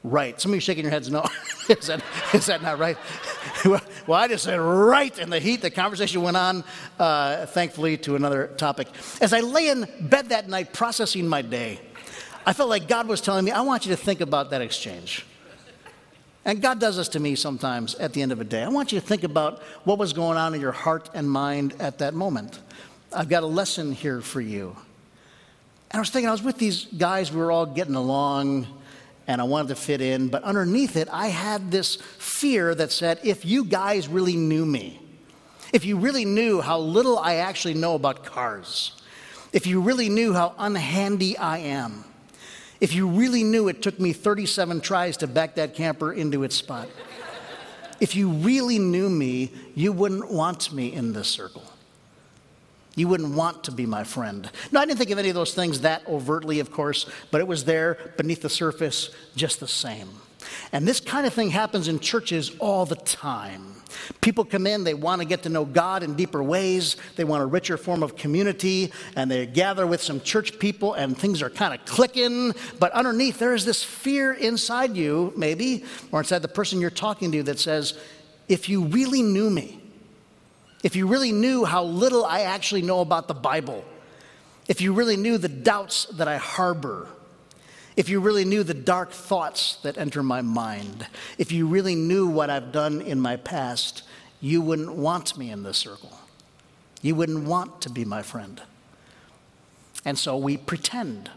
Right. 0.05 0.41
Some 0.41 0.51
of 0.51 0.57
you 0.57 0.61
shaking 0.61 0.83
your 0.83 0.91
heads, 0.91 1.09
no. 1.09 1.25
is, 1.69 1.87
that, 1.87 2.03
is 2.35 2.47
that 2.47 2.61
not 2.61 2.81
right? 2.81 2.97
well, 3.65 4.19
I 4.19 4.27
just 4.27 4.43
said, 4.43 4.57
Right. 4.57 5.17
In 5.19 5.31
the 5.31 5.39
heat, 5.39 5.63
the 5.63 5.71
conversation 5.71 6.23
went 6.23 6.37
on, 6.37 6.65
uh, 6.99 7.47
thankfully, 7.47 7.97
to 7.99 8.17
another 8.17 8.49
topic. 8.57 8.89
As 9.21 9.33
I 9.33 9.41
lay 9.41 9.69
in 9.69 9.87
bed 10.01 10.31
that 10.31 10.49
night 10.49 10.73
processing 10.73 11.29
my 11.29 11.43
day, 11.43 11.79
I 12.45 12.53
felt 12.53 12.69
like 12.69 12.89
God 12.89 13.07
was 13.07 13.21
telling 13.21 13.45
me, 13.45 13.53
I 13.53 13.61
want 13.61 13.87
you 13.87 13.93
to 13.93 13.97
think 13.97 14.21
about 14.21 14.51
that 14.51 14.61
exchange. 14.61 15.25
And 16.45 16.61
God 16.61 16.81
does 16.81 16.97
this 16.97 17.09
to 17.11 17.21
me 17.21 17.37
sometimes 17.37 17.95
at 17.97 18.13
the 18.13 18.23
end 18.23 18.33
of 18.33 18.41
a 18.41 18.45
day. 18.45 18.63
I 18.63 18.69
want 18.69 18.93
you 18.93 19.01
to 19.01 19.07
think 19.07 19.23
about 19.23 19.63
what 19.85 19.99
was 19.99 20.13
going 20.13 20.37
on 20.37 20.55
in 20.55 20.61
your 20.61 20.73
heart 20.73 21.09
and 21.15 21.31
mind 21.31 21.75
at 21.79 21.99
that 21.99 22.15
moment. 22.15 22.59
I've 23.13 23.29
got 23.29 23.43
a 23.43 23.47
lesson 23.47 23.93
here 23.93 24.21
for 24.21 24.41
you. 24.41 24.77
And 25.91 25.99
I 25.99 26.01
was 26.01 26.11
thinking, 26.11 26.29
I 26.29 26.33
was 26.33 26.43
with 26.43 26.59
these 26.59 26.87
guys, 26.87 27.31
we 27.31 27.39
were 27.39 27.53
all 27.53 27.67
getting 27.67 27.95
along, 27.95 28.67
and 29.27 29.41
I 29.41 29.45
wanted 29.45 29.69
to 29.69 29.75
fit 29.77 30.01
in, 30.01 30.29
but 30.29 30.43
underneath 30.43 30.97
it, 30.97 31.09
I 31.13 31.29
had 31.29 31.71
this 31.71 31.97
fear 31.97 32.75
that 32.75 32.91
said, 32.91 33.21
if 33.23 33.45
you 33.45 33.65
guys 33.65 34.09
really 34.09 34.37
knew 34.37 34.67
me, 34.67 35.01
if 35.73 35.85
you 35.85 35.97
really 35.97 36.25
knew 36.25 36.61
how 36.61 36.79
little 36.79 37.19
I 37.19 37.37
actually 37.37 37.75
know 37.75 37.95
about 37.95 38.25
cars, 38.25 39.01
if 39.53 39.67
you 39.67 39.81
really 39.81 40.09
knew 40.09 40.33
how 40.33 40.55
unhandy 40.59 41.37
I 41.39 41.59
am, 41.59 42.05
if 42.83 42.93
you 42.93 43.07
really 43.07 43.45
knew 43.45 43.69
it 43.69 43.81
took 43.81 44.01
me 44.01 44.13
37 44.13 44.81
tries 44.81 45.17
to 45.19 45.29
back 45.29 45.55
that 45.55 45.73
camper 45.73 46.13
into 46.13 46.43
its 46.43 46.57
spot, 46.57 46.89
if 48.01 48.17
you 48.17 48.29
really 48.29 48.81
knew 48.81 49.09
me, 49.09 49.53
you 49.77 49.93
wouldn't 49.93 50.33
want 50.33 50.73
me 50.73 50.93
in 50.93 51.13
this 51.13 51.29
circle. 51.29 51.63
You 52.97 53.07
wouldn't 53.07 53.37
want 53.37 53.63
to 53.65 53.71
be 53.71 53.87
my 53.87 54.03
friend. 54.03 54.51
No, 54.73 54.81
I 54.81 54.85
didn't 54.85 54.99
think 54.99 55.11
of 55.11 55.19
any 55.21 55.29
of 55.29 55.37
those 55.37 55.55
things 55.55 55.83
that 55.83 56.05
overtly, 56.09 56.59
of 56.59 56.73
course, 56.73 57.09
but 57.31 57.41
it 57.41 57.47
was 57.47 57.65
there 57.65 58.13
beneath 58.17 58.43
the 58.43 58.51
surface 58.51 59.11
just 59.37 59.61
the 59.61 59.69
same. 59.69 60.09
And 60.73 60.87
this 60.87 60.99
kind 60.99 61.25
of 61.25 61.33
thing 61.33 61.51
happens 61.51 61.87
in 61.87 62.01
churches 62.01 62.51
all 62.59 62.85
the 62.85 62.97
time. 62.97 63.77
People 64.21 64.45
come 64.45 64.67
in, 64.67 64.85
they 64.85 64.95
want 64.95 65.21
to 65.21 65.27
get 65.27 65.43
to 65.45 65.49
know 65.49 65.65
God 65.65 66.03
in 66.03 66.15
deeper 66.15 66.43
ways, 66.43 66.97
they 67.17 67.25
want 67.25 67.43
a 67.43 67.47
richer 67.47 67.77
form 67.77 68.03
of 68.03 68.17
community, 68.17 68.93
and 69.17 69.31
they 69.31 69.47
gather 69.47 69.87
with 69.87 70.03
some 70.03 70.21
church 70.21 70.59
people, 70.59 70.95
and 70.95 71.17
things 71.17 71.43
are 71.43 71.51
kind 71.51 71.75
of 71.75 71.85
clicking. 71.87 72.53
But 72.79 72.93
underneath, 72.93 73.39
there 73.39 73.55
is 73.55 73.65
this 73.65 73.83
fear 73.83 74.33
inside 74.33 74.97
you, 74.97 75.33
maybe, 75.37 75.85
or 76.11 76.21
inside 76.21 76.43
the 76.43 76.49
person 76.49 76.81
you're 76.81 76.91
talking 76.91 77.33
to, 77.33 77.43
that 77.45 77.59
says, 77.59 77.99
if 78.49 78.69
you 78.69 78.85
really 78.85 79.23
knew 79.23 79.51
me, 79.51 79.81
if 80.83 80.97
you 80.97 81.07
really 81.07 81.33
knew 81.33 81.65
how 81.65 81.85
little 81.85 82.25
I 82.25 82.41
actually 82.41 82.83
know 82.83 83.01
about 83.01 83.29
the 83.29 83.35
Bible, 83.35 83.85
if 84.69 84.81
you 84.81 84.93
really 84.93 85.17
knew 85.17 85.39
the 85.39 85.49
doubts 85.49 86.07
that 86.07 86.29
I 86.29 86.37
harbor, 86.37 87.09
if 87.97 88.09
you 88.09 88.21
really 88.21 88.45
knew 88.45 88.63
the 88.63 88.75
dark 88.75 89.11
thoughts 89.11 89.77
that 89.83 89.99
enter 89.99 90.23
my 90.23 90.41
mind, 90.41 91.07
if 91.39 91.53
you 91.53 91.67
really 91.67 91.95
knew 91.95 92.27
what 92.27 92.51
I've 92.51 92.73
done 92.73 93.01
in 93.01 93.21
my 93.21 93.37
past, 93.37 94.03
you 94.41 94.61
wouldn't 94.61 94.95
want 94.95 95.37
me 95.37 95.51
in 95.51 95.63
this 95.63 95.79
circle. 95.79 96.19
You 97.01 97.15
wouldn't 97.15 97.45
want 97.45 97.83
to 97.83 97.91
be 97.91 98.05
my 98.05 98.23
friend. 98.23 98.61
And 100.05 100.19
so 100.19 100.37
we 100.37 100.57
pretend. 100.57 101.31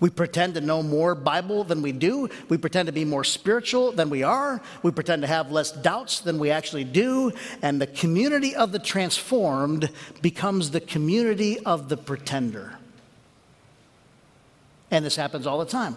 We 0.00 0.08
pretend 0.08 0.54
to 0.54 0.62
know 0.62 0.82
more 0.82 1.14
Bible 1.14 1.62
than 1.64 1.82
we 1.82 1.92
do. 1.92 2.28
We 2.48 2.56
pretend 2.56 2.86
to 2.86 2.92
be 2.92 3.04
more 3.04 3.24
spiritual 3.24 3.92
than 3.92 4.08
we 4.08 4.22
are. 4.22 4.62
We 4.82 4.90
pretend 4.90 5.22
to 5.22 5.28
have 5.28 5.50
less 5.50 5.72
doubts 5.72 6.20
than 6.20 6.38
we 6.38 6.50
actually 6.50 6.84
do. 6.84 7.32
And 7.60 7.80
the 7.80 7.86
community 7.86 8.56
of 8.56 8.72
the 8.72 8.78
transformed 8.78 9.90
becomes 10.22 10.70
the 10.70 10.80
community 10.80 11.58
of 11.60 11.90
the 11.90 11.98
pretender. 11.98 12.78
And 14.90 15.04
this 15.04 15.16
happens 15.16 15.46
all 15.46 15.58
the 15.58 15.66
time. 15.66 15.96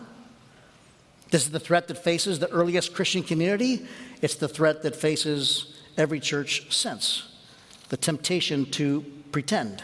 This 1.32 1.46
is 1.46 1.52
the 1.52 1.60
threat 1.60 1.88
that 1.88 1.98
faces 1.98 2.40
the 2.40 2.50
earliest 2.50 2.94
Christian 2.94 3.24
community. 3.24 3.88
It's 4.22 4.36
the 4.36 4.48
threat 4.48 4.84
that 4.84 4.96
faces 4.96 5.74
every 5.98 6.20
church 6.20 6.72
since 6.72 7.24
the 7.90 7.98
temptation 7.98 8.66
to 8.72 9.02
pretend. 9.32 9.84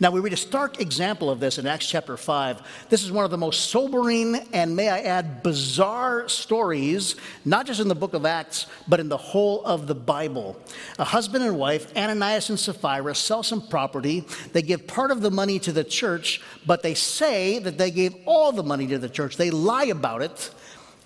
Now, 0.00 0.10
we 0.10 0.20
read 0.20 0.32
a 0.32 0.36
stark 0.38 0.80
example 0.80 1.30
of 1.30 1.40
this 1.40 1.58
in 1.58 1.66
Acts 1.66 1.88
chapter 1.88 2.16
5. 2.16 2.88
This 2.88 3.02
is 3.02 3.12
one 3.12 3.24
of 3.24 3.30
the 3.30 3.38
most 3.38 3.70
sobering 3.70 4.36
and, 4.52 4.76
may 4.76 4.88
I 4.88 5.00
add, 5.00 5.42
bizarre 5.42 6.28
stories, 6.28 7.16
not 7.44 7.66
just 7.66 7.80
in 7.80 7.88
the 7.88 7.94
book 7.94 8.14
of 8.14 8.26
Acts, 8.26 8.66
but 8.86 9.00
in 9.00 9.08
the 9.08 9.16
whole 9.16 9.64
of 9.64 9.86
the 9.86 9.94
Bible. 9.94 10.56
A 10.98 11.04
husband 11.04 11.44
and 11.44 11.58
wife, 11.58 11.94
Ananias 11.96 12.50
and 12.50 12.58
Sapphira, 12.58 13.14
sell 13.14 13.42
some 13.42 13.66
property. 13.66 14.24
They 14.52 14.62
give 14.62 14.86
part 14.86 15.10
of 15.10 15.20
the 15.20 15.30
money 15.30 15.58
to 15.60 15.72
the 15.72 15.84
church, 15.84 16.42
but 16.66 16.82
they 16.82 16.94
say 16.94 17.58
that 17.58 17.78
they 17.78 17.90
gave 17.90 18.14
all 18.26 18.52
the 18.52 18.62
money 18.62 18.86
to 18.88 18.98
the 18.98 19.08
church. 19.08 19.36
They 19.36 19.50
lie 19.50 19.84
about 19.84 20.22
it, 20.22 20.50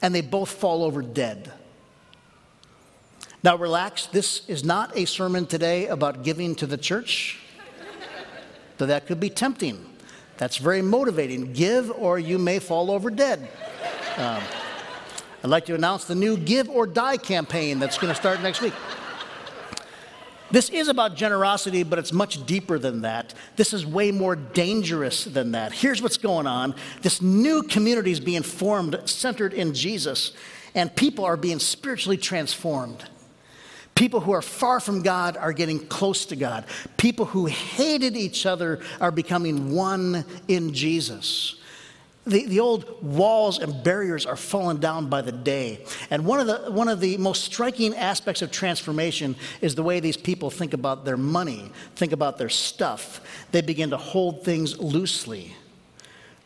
and 0.02 0.14
they 0.14 0.22
both 0.22 0.50
fall 0.50 0.82
over 0.82 1.02
dead. 1.02 1.52
Now, 3.42 3.56
relax. 3.56 4.06
This 4.06 4.48
is 4.48 4.64
not 4.64 4.96
a 4.96 5.04
sermon 5.04 5.46
today 5.46 5.86
about 5.86 6.24
giving 6.24 6.56
to 6.56 6.66
the 6.66 6.76
church 6.76 7.38
though 8.78 8.86
that 8.86 9.06
could 9.06 9.20
be 9.20 9.30
tempting. 9.30 9.84
That's 10.36 10.58
very 10.58 10.82
motivating. 10.82 11.52
Give 11.52 11.90
or 11.90 12.18
you 12.18 12.38
may 12.38 12.58
fall 12.58 12.90
over 12.90 13.10
dead. 13.10 13.48
Um, 14.16 14.42
I'd 15.42 15.50
like 15.50 15.66
to 15.66 15.74
announce 15.74 16.04
the 16.04 16.14
new 16.14 16.36
Give 16.36 16.68
or 16.68 16.86
Die 16.86 17.16
campaign 17.18 17.78
that's 17.78 17.98
going 17.98 18.12
to 18.12 18.18
start 18.18 18.42
next 18.42 18.60
week. 18.60 18.72
This 20.50 20.70
is 20.70 20.88
about 20.88 21.16
generosity, 21.16 21.82
but 21.82 21.98
it's 21.98 22.12
much 22.12 22.46
deeper 22.46 22.78
than 22.78 23.02
that. 23.02 23.34
This 23.56 23.72
is 23.72 23.84
way 23.84 24.12
more 24.12 24.36
dangerous 24.36 25.24
than 25.24 25.52
that. 25.52 25.72
Here's 25.72 26.00
what's 26.00 26.16
going 26.16 26.46
on 26.46 26.74
this 27.02 27.20
new 27.20 27.62
community 27.62 28.12
is 28.12 28.20
being 28.20 28.42
formed 28.42 29.00
centered 29.04 29.52
in 29.52 29.74
Jesus, 29.74 30.32
and 30.74 30.94
people 30.94 31.24
are 31.24 31.36
being 31.36 31.58
spiritually 31.58 32.16
transformed. 32.16 33.04
People 33.96 34.20
who 34.20 34.32
are 34.32 34.42
far 34.42 34.78
from 34.78 35.02
God 35.02 35.36
are 35.38 35.52
getting 35.52 35.84
close 35.86 36.26
to 36.26 36.36
God. 36.36 36.66
People 36.98 37.24
who 37.24 37.46
hated 37.46 38.14
each 38.16 38.44
other 38.46 38.80
are 39.00 39.10
becoming 39.10 39.72
one 39.72 40.24
in 40.46 40.74
Jesus. 40.74 41.56
The, 42.26 42.44
the 42.44 42.60
old 42.60 43.02
walls 43.02 43.58
and 43.58 43.82
barriers 43.82 44.26
are 44.26 44.36
falling 44.36 44.78
down 44.78 45.08
by 45.08 45.22
the 45.22 45.32
day. 45.32 45.84
And 46.10 46.26
one 46.26 46.40
of, 46.40 46.46
the, 46.46 46.70
one 46.70 46.88
of 46.88 47.00
the 47.00 47.16
most 47.16 47.44
striking 47.44 47.94
aspects 47.94 48.42
of 48.42 48.50
transformation 48.50 49.34
is 49.62 49.74
the 49.74 49.82
way 49.82 50.00
these 50.00 50.16
people 50.16 50.50
think 50.50 50.74
about 50.74 51.04
their 51.04 51.16
money, 51.16 51.70
think 51.94 52.12
about 52.12 52.36
their 52.36 52.48
stuff. 52.50 53.20
They 53.52 53.62
begin 53.62 53.90
to 53.90 53.96
hold 53.96 54.44
things 54.44 54.78
loosely 54.78 55.54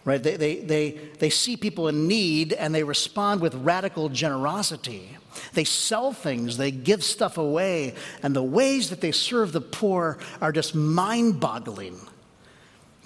right? 0.04 0.22
They, 0.22 0.36
they, 0.36 0.56
they, 0.60 0.90
they 1.18 1.30
see 1.30 1.56
people 1.56 1.88
in 1.88 2.08
need 2.08 2.52
and 2.52 2.74
they 2.74 2.84
respond 2.84 3.40
with 3.40 3.54
radical 3.54 4.08
generosity. 4.08 5.16
They 5.52 5.64
sell 5.64 6.12
things, 6.12 6.56
they 6.56 6.70
give 6.70 7.04
stuff 7.04 7.38
away, 7.38 7.94
and 8.22 8.34
the 8.34 8.42
ways 8.42 8.90
that 8.90 9.00
they 9.00 9.12
serve 9.12 9.52
the 9.52 9.60
poor 9.60 10.18
are 10.40 10.52
just 10.52 10.74
mind 10.74 11.40
boggling. 11.40 12.00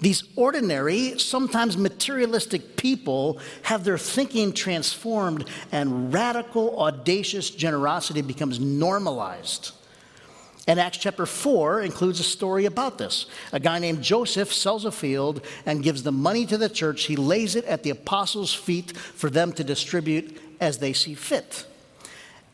These 0.01 0.23
ordinary, 0.35 1.17
sometimes 1.19 1.77
materialistic 1.77 2.75
people 2.75 3.39
have 3.63 3.83
their 3.83 3.97
thinking 3.97 4.51
transformed, 4.51 5.47
and 5.71 6.13
radical, 6.13 6.77
audacious 6.79 7.49
generosity 7.49 8.21
becomes 8.21 8.59
normalized. 8.59 9.71
And 10.67 10.79
Acts 10.79 10.97
chapter 10.97 11.25
4 11.25 11.81
includes 11.81 12.19
a 12.19 12.23
story 12.23 12.65
about 12.65 12.97
this. 12.97 13.27
A 13.51 13.59
guy 13.59 13.77
named 13.77 14.01
Joseph 14.01 14.51
sells 14.51 14.83
a 14.85 14.91
field 14.91 15.45
and 15.65 15.83
gives 15.83 16.01
the 16.01 16.11
money 16.11 16.45
to 16.47 16.57
the 16.57 16.69
church. 16.69 17.03
He 17.03 17.15
lays 17.15 17.55
it 17.55 17.65
at 17.65 17.83
the 17.83 17.91
apostles' 17.91 18.53
feet 18.53 18.97
for 18.97 19.29
them 19.29 19.53
to 19.53 19.63
distribute 19.63 20.41
as 20.59 20.79
they 20.79 20.93
see 20.93 21.13
fit. 21.13 21.65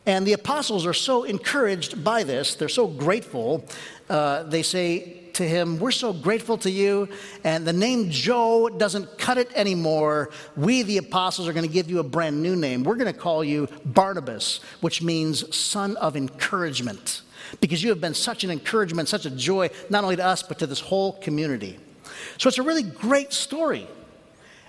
And 0.04 0.26
the 0.26 0.32
apostles 0.32 0.84
are 0.84 0.92
so 0.92 1.22
encouraged 1.22 2.02
by 2.02 2.24
this, 2.24 2.54
they're 2.54 2.68
so 2.68 2.86
grateful. 2.86 3.64
Uh, 4.10 4.42
they 4.42 4.62
say 4.62 5.22
to 5.34 5.48
him, 5.48 5.78
We're 5.78 5.90
so 5.90 6.12
grateful 6.12 6.58
to 6.58 6.70
you, 6.70 7.08
and 7.44 7.66
the 7.66 7.72
name 7.72 8.10
Joe 8.10 8.68
doesn't 8.68 9.18
cut 9.18 9.38
it 9.38 9.50
anymore. 9.54 10.30
We, 10.56 10.82
the 10.82 10.98
apostles, 10.98 11.48
are 11.48 11.52
going 11.52 11.66
to 11.66 11.72
give 11.72 11.88
you 11.88 12.00
a 12.00 12.04
brand 12.04 12.42
new 12.42 12.56
name. 12.56 12.82
We're 12.82 12.96
going 12.96 13.12
to 13.12 13.18
call 13.18 13.44
you 13.44 13.68
Barnabas, 13.84 14.60
which 14.80 15.02
means 15.02 15.54
son 15.54 15.96
of 15.96 16.16
encouragement, 16.16 17.22
because 17.60 17.82
you 17.82 17.90
have 17.90 18.00
been 18.00 18.14
such 18.14 18.44
an 18.44 18.50
encouragement, 18.50 19.08
such 19.08 19.26
a 19.26 19.30
joy, 19.30 19.70
not 19.90 20.04
only 20.04 20.16
to 20.16 20.24
us, 20.24 20.42
but 20.42 20.58
to 20.60 20.66
this 20.66 20.80
whole 20.80 21.14
community. 21.14 21.78
So 22.38 22.48
it's 22.48 22.58
a 22.58 22.62
really 22.62 22.82
great 22.82 23.32
story. 23.32 23.86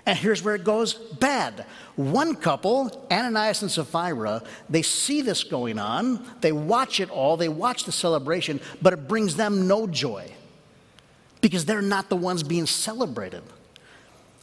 And 0.06 0.18
here's 0.18 0.42
where 0.42 0.54
it 0.54 0.64
goes 0.64 0.94
bad. 0.94 1.64
One 1.96 2.34
couple, 2.34 3.06
Ananias 3.10 3.62
and 3.62 3.70
Sapphira, 3.70 4.42
they 4.68 4.82
see 4.82 5.22
this 5.22 5.44
going 5.44 5.78
on, 5.78 6.24
they 6.40 6.52
watch 6.52 7.00
it 7.00 7.08
all, 7.10 7.36
they 7.36 7.48
watch 7.48 7.84
the 7.84 7.92
celebration, 7.92 8.60
but 8.82 8.92
it 8.92 9.08
brings 9.08 9.36
them 9.36 9.66
no 9.66 9.86
joy 9.86 10.30
because 11.40 11.64
they're 11.64 11.82
not 11.82 12.10
the 12.10 12.16
ones 12.16 12.42
being 12.42 12.66
celebrated. 12.66 13.42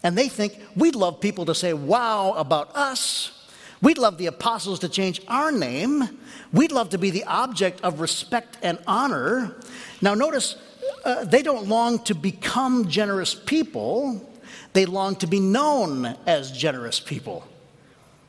And 0.03 0.17
they 0.17 0.29
think, 0.29 0.60
we'd 0.75 0.95
love 0.95 1.21
people 1.21 1.45
to 1.45 1.53
say 1.53 1.74
wow 1.74 2.31
about 2.33 2.75
us. 2.75 3.40
We'd 3.81 3.97
love 3.97 4.17
the 4.17 4.27
apostles 4.27 4.79
to 4.79 4.89
change 4.89 5.21
our 5.27 5.51
name. 5.51 6.19
We'd 6.53 6.71
love 6.71 6.89
to 6.89 6.97
be 6.97 7.09
the 7.09 7.23
object 7.23 7.81
of 7.81 8.00
respect 8.00 8.57
and 8.61 8.77
honor. 8.85 9.55
Now, 10.01 10.13
notice, 10.13 10.55
uh, 11.03 11.25
they 11.25 11.41
don't 11.41 11.67
long 11.67 12.03
to 12.03 12.13
become 12.13 12.89
generous 12.89 13.33
people. 13.33 14.29
They 14.73 14.85
long 14.85 15.15
to 15.17 15.27
be 15.27 15.39
known 15.39 16.15
as 16.27 16.51
generous 16.51 17.00
people. 17.00 17.47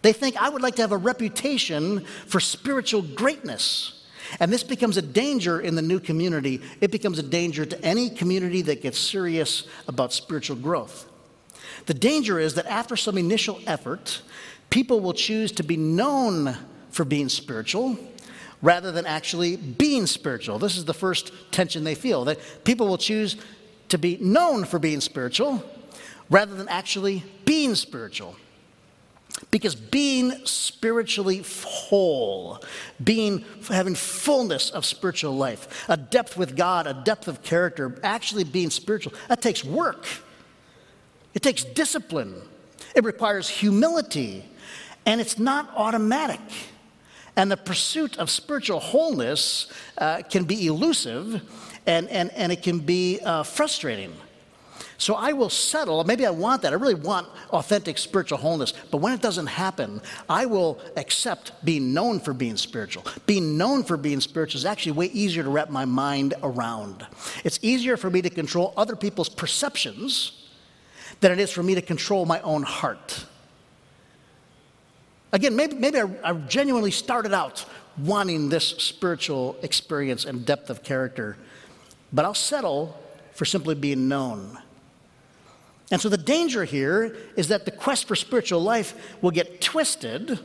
They 0.00 0.12
think, 0.12 0.37
I 0.37 0.49
would 0.49 0.62
like 0.62 0.76
to 0.76 0.82
have 0.82 0.92
a 0.92 0.97
reputation 0.97 2.04
for 2.26 2.40
spiritual 2.40 3.02
greatness. 3.02 4.04
And 4.40 4.50
this 4.50 4.64
becomes 4.64 4.97
a 4.97 5.02
danger 5.02 5.61
in 5.61 5.75
the 5.75 5.82
new 5.82 6.00
community. 6.00 6.62
It 6.80 6.90
becomes 6.90 7.18
a 7.18 7.23
danger 7.23 7.66
to 7.66 7.85
any 7.85 8.09
community 8.09 8.62
that 8.62 8.80
gets 8.80 8.99
serious 8.99 9.64
about 9.87 10.12
spiritual 10.12 10.56
growth. 10.56 11.09
The 11.87 11.94
danger 11.94 12.38
is 12.38 12.54
that 12.54 12.66
after 12.66 12.97
some 12.97 13.18
initial 13.18 13.61
effort, 13.66 14.23
people 14.73 15.00
will 15.00 15.12
choose 15.12 15.52
to 15.52 15.62
be 15.62 15.76
known 15.76 16.57
for 16.91 17.05
being 17.05 17.29
spiritual 17.29 17.97
rather 18.62 18.91
than 18.91 19.05
actually 19.05 19.55
being 19.57 20.07
spiritual. 20.07 20.59
This 20.59 20.79
is 20.79 20.87
the 20.87 20.95
first 20.95 21.31
tension 21.50 21.85
they 21.85 21.95
feel 21.95 22.25
that 22.25 22.64
people 22.64 22.88
will 22.88 22.99
choose 22.99 23.37
to 23.91 23.99
be 23.99 24.17
known 24.17 24.64
for 24.64 24.79
being 24.79 25.02
spiritual 25.02 25.62
rather 26.31 26.55
than 26.55 26.69
actually 26.69 27.23
being 27.45 27.75
spiritual. 27.75 28.35
Because 29.50 29.75
being 29.75 30.47
spiritually 30.47 31.45
whole, 31.62 32.62
being 33.02 33.45
having 33.69 33.95
fullness 33.95 34.71
of 34.71 34.87
spiritual 34.87 35.37
life, 35.37 35.85
a 35.88 35.99
depth 35.99 36.38
with 36.38 36.57
God, 36.57 36.87
a 36.87 36.95
depth 36.95 37.29
of 37.29 37.43
character, 37.43 37.99
actually 38.02 38.45
being 38.45 38.71
spiritual, 38.71 39.12
that 39.29 39.43
takes 39.43 39.64
work. 39.64 40.07
It 41.35 41.43
takes 41.43 41.64
discipline. 41.64 42.41
It 42.95 43.05
requires 43.05 43.49
humility, 43.49 44.45
and 45.06 45.21
it's 45.21 45.38
not 45.38 45.71
automatic. 45.76 46.40
And 47.37 47.50
the 47.50 47.56
pursuit 47.56 48.18
of 48.18 48.30
spiritual 48.30 48.80
wholeness 48.80 49.73
uh, 49.99 50.23
can 50.28 50.44
be 50.44 50.66
elusive 50.66 51.42
and, 51.87 52.09
and, 52.09 52.30
and 52.32 52.52
it 52.52 52.62
can 52.62 52.78
be 52.78 53.21
uh, 53.21 53.42
frustrating. 53.42 54.12
So 54.99 55.14
I 55.14 55.32
will 55.32 55.50
settle, 55.50 56.04
maybe 56.04 56.26
I 56.26 56.30
want 56.30 56.62
that. 56.62 56.73
I 56.73 56.76
really 56.76 56.94
want 56.94 57.26
authentic 57.50 57.99
spiritual 57.99 58.38
wholeness. 58.38 58.73
But 58.92 58.99
when 58.99 59.12
it 59.12 59.21
doesn't 59.21 59.49
happen, 59.49 60.00
I 60.28 60.47
will 60.47 60.78
accept 60.97 61.52
being 61.64 61.92
known 61.92 62.21
for 62.21 62.32
being 62.32 62.56
spiritual. 62.56 63.04
Being 63.26 63.59
known 63.59 63.82
for 63.82 63.97
being 63.97 64.21
spiritual 64.21 64.61
is 64.61 64.64
actually 64.64 64.92
way 64.92 65.06
easier 65.06 65.42
to 65.42 65.50
wrap 65.50 65.71
my 65.71 65.85
mind 65.85 66.35
around. 66.44 67.04
It's 67.42 67.59
easier 67.62 67.97
for 67.97 68.11
me 68.11 68.23
to 68.23 68.30
control 68.30 68.75
other 68.76 68.94
people's 68.94 69.28
perceptions 69.28 70.49
than 71.18 71.32
it 71.32 71.40
is 71.40 71.50
for 71.50 71.64
me 71.64 71.75
to 71.75 71.82
control 71.82 72.25
my 72.25 72.40
own 72.42 72.62
heart. 72.62 73.26
Again, 75.32 75.56
maybe, 75.56 75.74
maybe 75.74 75.98
I, 75.98 76.08
I 76.22 76.32
genuinely 76.34 76.90
started 76.90 77.32
out 77.32 77.64
wanting 77.98 78.48
this 78.48 78.68
spiritual 78.68 79.56
experience 79.62 80.24
and 80.24 80.44
depth 80.44 80.70
of 80.70 80.82
character, 80.82 81.36
but 82.12 82.24
I'll 82.24 82.34
settle 82.34 82.98
for 83.32 83.44
simply 83.44 83.74
being 83.74 84.08
known. 84.08 84.58
And 85.90 86.00
so 86.00 86.08
the 86.08 86.16
danger 86.16 86.64
here 86.64 87.16
is 87.36 87.48
that 87.48 87.64
the 87.64 87.70
quest 87.70 88.08
for 88.08 88.16
spiritual 88.16 88.62
life 88.62 88.94
will 89.20 89.30
get 89.30 89.60
twisted 89.60 90.38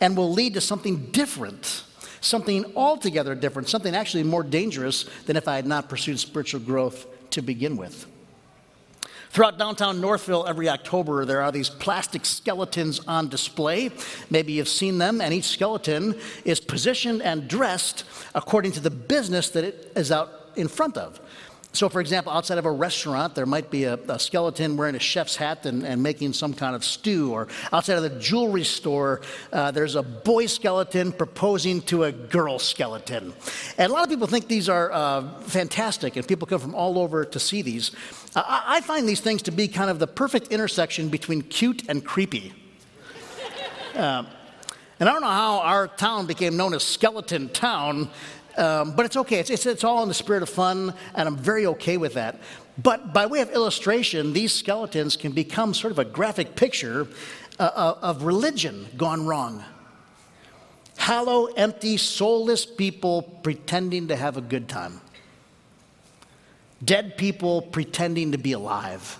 and 0.00 0.16
will 0.16 0.30
lead 0.30 0.54
to 0.54 0.60
something 0.60 1.06
different, 1.06 1.84
something 2.20 2.70
altogether 2.76 3.34
different, 3.34 3.68
something 3.68 3.94
actually 3.94 4.24
more 4.24 4.42
dangerous 4.42 5.04
than 5.26 5.36
if 5.36 5.48
I 5.48 5.56
had 5.56 5.66
not 5.66 5.88
pursued 5.88 6.18
spiritual 6.18 6.60
growth 6.60 7.06
to 7.30 7.40
begin 7.40 7.76
with. 7.76 8.06
Throughout 9.30 9.58
downtown 9.58 10.00
Northville, 10.00 10.44
every 10.44 10.68
October, 10.68 11.24
there 11.24 11.40
are 11.40 11.52
these 11.52 11.70
plastic 11.70 12.26
skeletons 12.26 12.98
on 13.06 13.28
display. 13.28 13.92
Maybe 14.28 14.54
you've 14.54 14.68
seen 14.68 14.98
them, 14.98 15.20
and 15.20 15.32
each 15.32 15.44
skeleton 15.44 16.18
is 16.44 16.58
positioned 16.58 17.22
and 17.22 17.46
dressed 17.46 18.02
according 18.34 18.72
to 18.72 18.80
the 18.80 18.90
business 18.90 19.50
that 19.50 19.62
it 19.62 19.92
is 19.94 20.10
out 20.10 20.50
in 20.56 20.66
front 20.66 20.96
of. 20.96 21.20
So, 21.72 21.88
for 21.88 22.00
example, 22.00 22.32
outside 22.32 22.58
of 22.58 22.66
a 22.66 22.70
restaurant, 22.70 23.36
there 23.36 23.46
might 23.46 23.70
be 23.70 23.84
a, 23.84 23.94
a 23.94 24.18
skeleton 24.18 24.76
wearing 24.76 24.96
a 24.96 25.00
chef's 25.00 25.36
hat 25.36 25.66
and, 25.66 25.84
and, 25.84 26.02
making 26.02 26.32
some 26.32 26.52
kind 26.52 26.74
of 26.74 26.84
stew. 26.84 27.32
Or 27.32 27.46
outside 27.72 27.96
of 27.96 28.02
the 28.02 28.18
jewelry 28.18 28.64
store, 28.64 29.20
uh, 29.52 29.70
there's 29.70 29.94
a 29.94 30.02
boy 30.02 30.46
skeleton 30.46 31.12
proposing 31.12 31.80
to 31.82 32.04
a 32.04 32.12
girl 32.12 32.58
skeleton. 32.58 33.32
And 33.78 33.90
a 33.90 33.94
lot 33.94 34.02
of 34.02 34.10
people 34.10 34.26
think 34.26 34.48
these 34.48 34.68
are 34.68 34.90
uh, 34.90 35.40
fantastic, 35.42 36.16
and 36.16 36.26
people 36.26 36.48
come 36.48 36.58
from 36.58 36.74
all 36.74 36.98
over 36.98 37.24
to 37.24 37.38
see 37.38 37.62
these. 37.62 37.92
I 38.34 38.80
find 38.80 39.08
these 39.08 39.20
things 39.20 39.42
to 39.42 39.52
be 39.52 39.68
kind 39.68 39.90
of 39.90 40.00
the 40.00 40.06
perfect 40.06 40.48
intersection 40.48 41.08
between 41.08 41.42
cute 41.42 41.88
and 41.88 42.04
creepy. 42.04 42.52
Uh, 43.94 44.24
and 45.00 45.08
I 45.08 45.12
don't 45.12 45.22
know 45.22 45.28
how 45.28 45.60
our 45.60 45.88
town 45.88 46.26
became 46.26 46.58
known 46.58 46.74
as 46.74 46.82
Skeleton 46.82 47.48
Town. 47.48 48.10
Um, 48.56 48.94
but 48.96 49.06
it's 49.06 49.16
okay. 49.16 49.38
It's, 49.38 49.50
it's, 49.50 49.66
it's 49.66 49.84
all 49.84 50.02
in 50.02 50.08
the 50.08 50.14
spirit 50.14 50.42
of 50.42 50.48
fun, 50.48 50.94
and 51.14 51.28
I'm 51.28 51.36
very 51.36 51.66
okay 51.66 51.96
with 51.96 52.14
that. 52.14 52.40
But 52.76 53.12
by 53.12 53.26
way 53.26 53.40
of 53.40 53.50
illustration, 53.50 54.32
these 54.32 54.52
skeletons 54.52 55.16
can 55.16 55.32
become 55.32 55.74
sort 55.74 55.92
of 55.92 55.98
a 55.98 56.04
graphic 56.04 56.56
picture 56.56 57.08
uh, 57.58 57.62
uh 57.62 57.98
of 58.02 58.22
religion 58.22 58.86
gone 58.96 59.26
wrong. 59.26 59.62
Hollow, 60.96 61.46
empty, 61.46 61.96
soulless 61.96 62.66
people 62.66 63.22
pretending 63.22 64.08
to 64.08 64.16
have 64.16 64.36
a 64.36 64.40
good 64.40 64.68
time. 64.68 65.00
Dead 66.84 67.16
people 67.16 67.62
pretending 67.62 68.32
to 68.32 68.38
be 68.38 68.52
alive. 68.52 69.18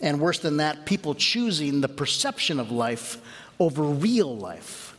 And 0.00 0.20
worse 0.20 0.38
than 0.38 0.58
that, 0.58 0.86
people 0.86 1.14
choosing 1.14 1.80
the 1.80 1.88
perception 1.88 2.58
of 2.58 2.70
life 2.70 3.18
over 3.58 3.82
real 3.82 4.36
life. 4.36 4.89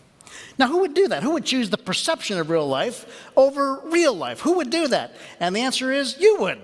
Now, 0.62 0.68
who 0.68 0.82
would 0.82 0.94
do 0.94 1.08
that? 1.08 1.24
Who 1.24 1.32
would 1.32 1.46
choose 1.46 1.72
the 1.72 1.78
perception 1.80 2.38
of 2.38 2.52
real 2.52 2.68
life 2.68 3.32
over 3.36 3.82
real 3.86 4.14
life? 4.14 4.42
Who 4.42 4.58
would 4.58 4.70
do 4.70 4.88
that? 4.90 5.16
And 5.40 5.56
the 5.56 5.62
answer 5.62 5.92
is 5.92 6.20
you 6.20 6.38
would. 6.38 6.60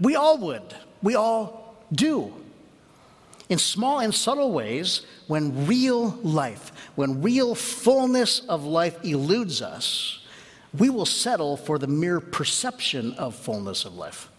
We 0.00 0.16
all 0.16 0.38
would. 0.38 0.62
We 1.02 1.16
all 1.16 1.76
do. 1.92 2.32
In 3.50 3.58
small 3.58 4.00
and 4.00 4.14
subtle 4.14 4.52
ways, 4.52 5.02
when 5.26 5.66
real 5.66 6.18
life, 6.22 6.72
when 6.94 7.20
real 7.20 7.54
fullness 7.54 8.40
of 8.48 8.64
life 8.64 9.04
eludes 9.04 9.60
us, 9.60 10.24
we 10.78 10.88
will 10.88 11.04
settle 11.04 11.58
for 11.58 11.78
the 11.78 11.86
mere 11.86 12.20
perception 12.20 13.12
of 13.16 13.34
fullness 13.34 13.84
of 13.84 13.94
life. 13.94 14.30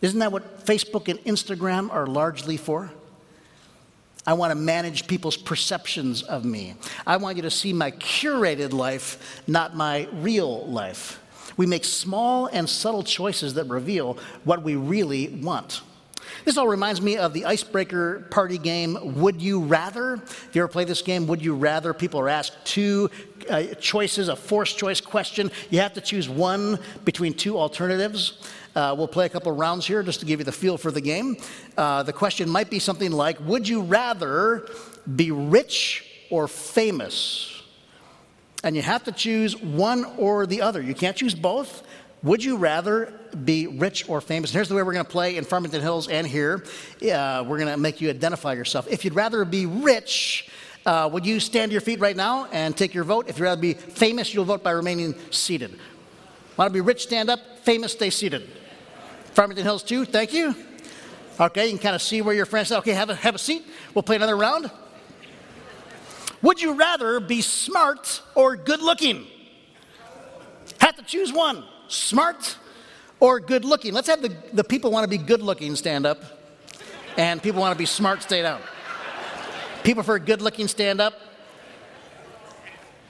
Isn't 0.00 0.20
that 0.20 0.30
what 0.30 0.64
Facebook 0.64 1.08
and 1.08 1.18
Instagram 1.24 1.92
are 1.92 2.06
largely 2.06 2.56
for? 2.56 2.92
I 4.26 4.34
want 4.34 4.52
to 4.52 4.54
manage 4.54 5.06
people's 5.06 5.36
perceptions 5.36 6.22
of 6.22 6.44
me. 6.44 6.76
I 7.06 7.16
want 7.16 7.36
you 7.36 7.42
to 7.42 7.50
see 7.50 7.72
my 7.72 7.90
curated 7.90 8.72
life, 8.72 9.42
not 9.46 9.74
my 9.74 10.08
real 10.12 10.66
life. 10.66 11.20
We 11.56 11.66
make 11.66 11.84
small 11.84 12.46
and 12.46 12.68
subtle 12.68 13.02
choices 13.02 13.54
that 13.54 13.66
reveal 13.68 14.18
what 14.44 14.62
we 14.62 14.76
really 14.76 15.28
want. 15.28 15.82
This 16.44 16.56
all 16.56 16.66
reminds 16.66 17.00
me 17.00 17.16
of 17.16 17.32
the 17.32 17.44
icebreaker 17.44 18.26
party 18.30 18.58
game, 18.58 19.20
Would 19.20 19.40
You 19.40 19.60
Rather? 19.60 20.14
If 20.14 20.50
you 20.54 20.62
ever 20.62 20.68
play 20.68 20.84
this 20.84 21.00
game, 21.00 21.28
Would 21.28 21.40
You 21.40 21.54
Rather? 21.54 21.94
People 21.94 22.18
are 22.20 22.28
asked 22.28 22.64
two 22.64 23.10
uh, 23.48 23.74
choices, 23.80 24.28
a 24.28 24.34
forced 24.34 24.76
choice 24.76 25.00
question. 25.00 25.52
You 25.70 25.78
have 25.80 25.92
to 25.94 26.00
choose 26.00 26.28
one 26.28 26.80
between 27.04 27.34
two 27.34 27.58
alternatives. 27.58 28.48
Uh, 28.74 28.94
we'll 28.96 29.08
play 29.08 29.26
a 29.26 29.28
couple 29.28 29.52
rounds 29.52 29.86
here 29.86 30.02
just 30.02 30.20
to 30.20 30.26
give 30.26 30.40
you 30.40 30.44
the 30.44 30.52
feel 30.52 30.76
for 30.76 30.90
the 30.90 31.00
game. 31.00 31.36
Uh, 31.76 32.02
the 32.02 32.12
question 32.12 32.48
might 32.48 32.70
be 32.70 32.78
something 32.78 33.12
like 33.12 33.38
Would 33.40 33.68
you 33.68 33.82
rather 33.82 34.66
be 35.14 35.30
rich 35.30 36.04
or 36.30 36.48
famous? 36.48 37.62
And 38.64 38.74
you 38.76 38.82
have 38.82 39.04
to 39.04 39.12
choose 39.12 39.56
one 39.56 40.04
or 40.18 40.46
the 40.46 40.62
other. 40.62 40.80
You 40.80 40.94
can't 40.94 41.16
choose 41.16 41.34
both. 41.34 41.82
Would 42.22 42.44
you 42.44 42.56
rather 42.56 43.12
be 43.44 43.66
rich 43.66 44.08
or 44.08 44.20
famous? 44.20 44.50
And 44.50 44.54
here's 44.54 44.68
the 44.68 44.76
way 44.76 44.82
we're 44.84 44.92
going 44.92 45.04
to 45.04 45.10
play 45.10 45.36
in 45.36 45.44
Farmington 45.44 45.80
Hills 45.80 46.06
and 46.06 46.24
here. 46.24 46.64
Uh, 47.02 47.44
we're 47.44 47.58
going 47.58 47.72
to 47.72 47.76
make 47.76 48.00
you 48.00 48.10
identify 48.10 48.52
yourself. 48.52 48.86
If 48.88 49.04
you'd 49.04 49.16
rather 49.16 49.44
be 49.44 49.66
rich, 49.66 50.48
uh, 50.86 51.10
would 51.12 51.26
you 51.26 51.40
stand 51.40 51.70
to 51.70 51.72
your 51.72 51.80
feet 51.80 51.98
right 51.98 52.14
now 52.14 52.46
and 52.52 52.76
take 52.76 52.94
your 52.94 53.02
vote? 53.02 53.28
If 53.28 53.38
you'd 53.38 53.44
rather 53.44 53.60
be 53.60 53.74
famous, 53.74 54.32
you'll 54.32 54.44
vote 54.44 54.62
by 54.62 54.70
remaining 54.70 55.16
seated. 55.32 55.76
Want 56.56 56.68
to 56.68 56.72
be 56.72 56.80
rich, 56.80 57.02
stand 57.02 57.28
up. 57.28 57.40
Famous, 57.62 57.90
stay 57.90 58.10
seated. 58.10 58.48
Farmington 59.32 59.64
Hills 59.64 59.82
2, 59.82 60.04
thank 60.04 60.32
you. 60.32 60.54
Okay, 61.40 61.66
you 61.66 61.72
can 61.72 61.82
kind 61.82 61.96
of 61.96 62.02
see 62.02 62.22
where 62.22 62.34
your 62.34 62.46
friends 62.46 62.70
are. 62.70 62.78
Okay, 62.78 62.92
have 62.92 63.10
a, 63.10 63.16
have 63.16 63.34
a 63.34 63.38
seat. 63.38 63.64
We'll 63.94 64.02
play 64.04 64.16
another 64.16 64.36
round. 64.36 64.70
Would 66.40 66.62
you 66.62 66.74
rather 66.74 67.18
be 67.18 67.40
smart 67.40 68.22
or 68.36 68.54
good 68.54 68.80
looking? 68.80 69.26
Have 70.78 70.94
to 70.96 71.02
choose 71.02 71.32
one 71.32 71.64
smart 71.92 72.56
or 73.20 73.40
good 73.40 73.64
looking. 73.64 73.94
Let's 73.94 74.08
have 74.08 74.22
the, 74.22 74.34
the 74.52 74.64
people 74.64 74.90
want 74.90 75.04
to 75.04 75.08
be 75.08 75.22
good 75.22 75.42
looking 75.42 75.76
stand 75.76 76.06
up, 76.06 76.22
and 77.16 77.42
people 77.42 77.60
want 77.60 77.72
to 77.72 77.78
be 77.78 77.86
smart 77.86 78.22
stay 78.22 78.42
down. 78.42 78.60
People 79.84 80.02
for 80.02 80.18
good 80.18 80.42
looking 80.42 80.68
stand 80.68 81.00
up. 81.00 81.14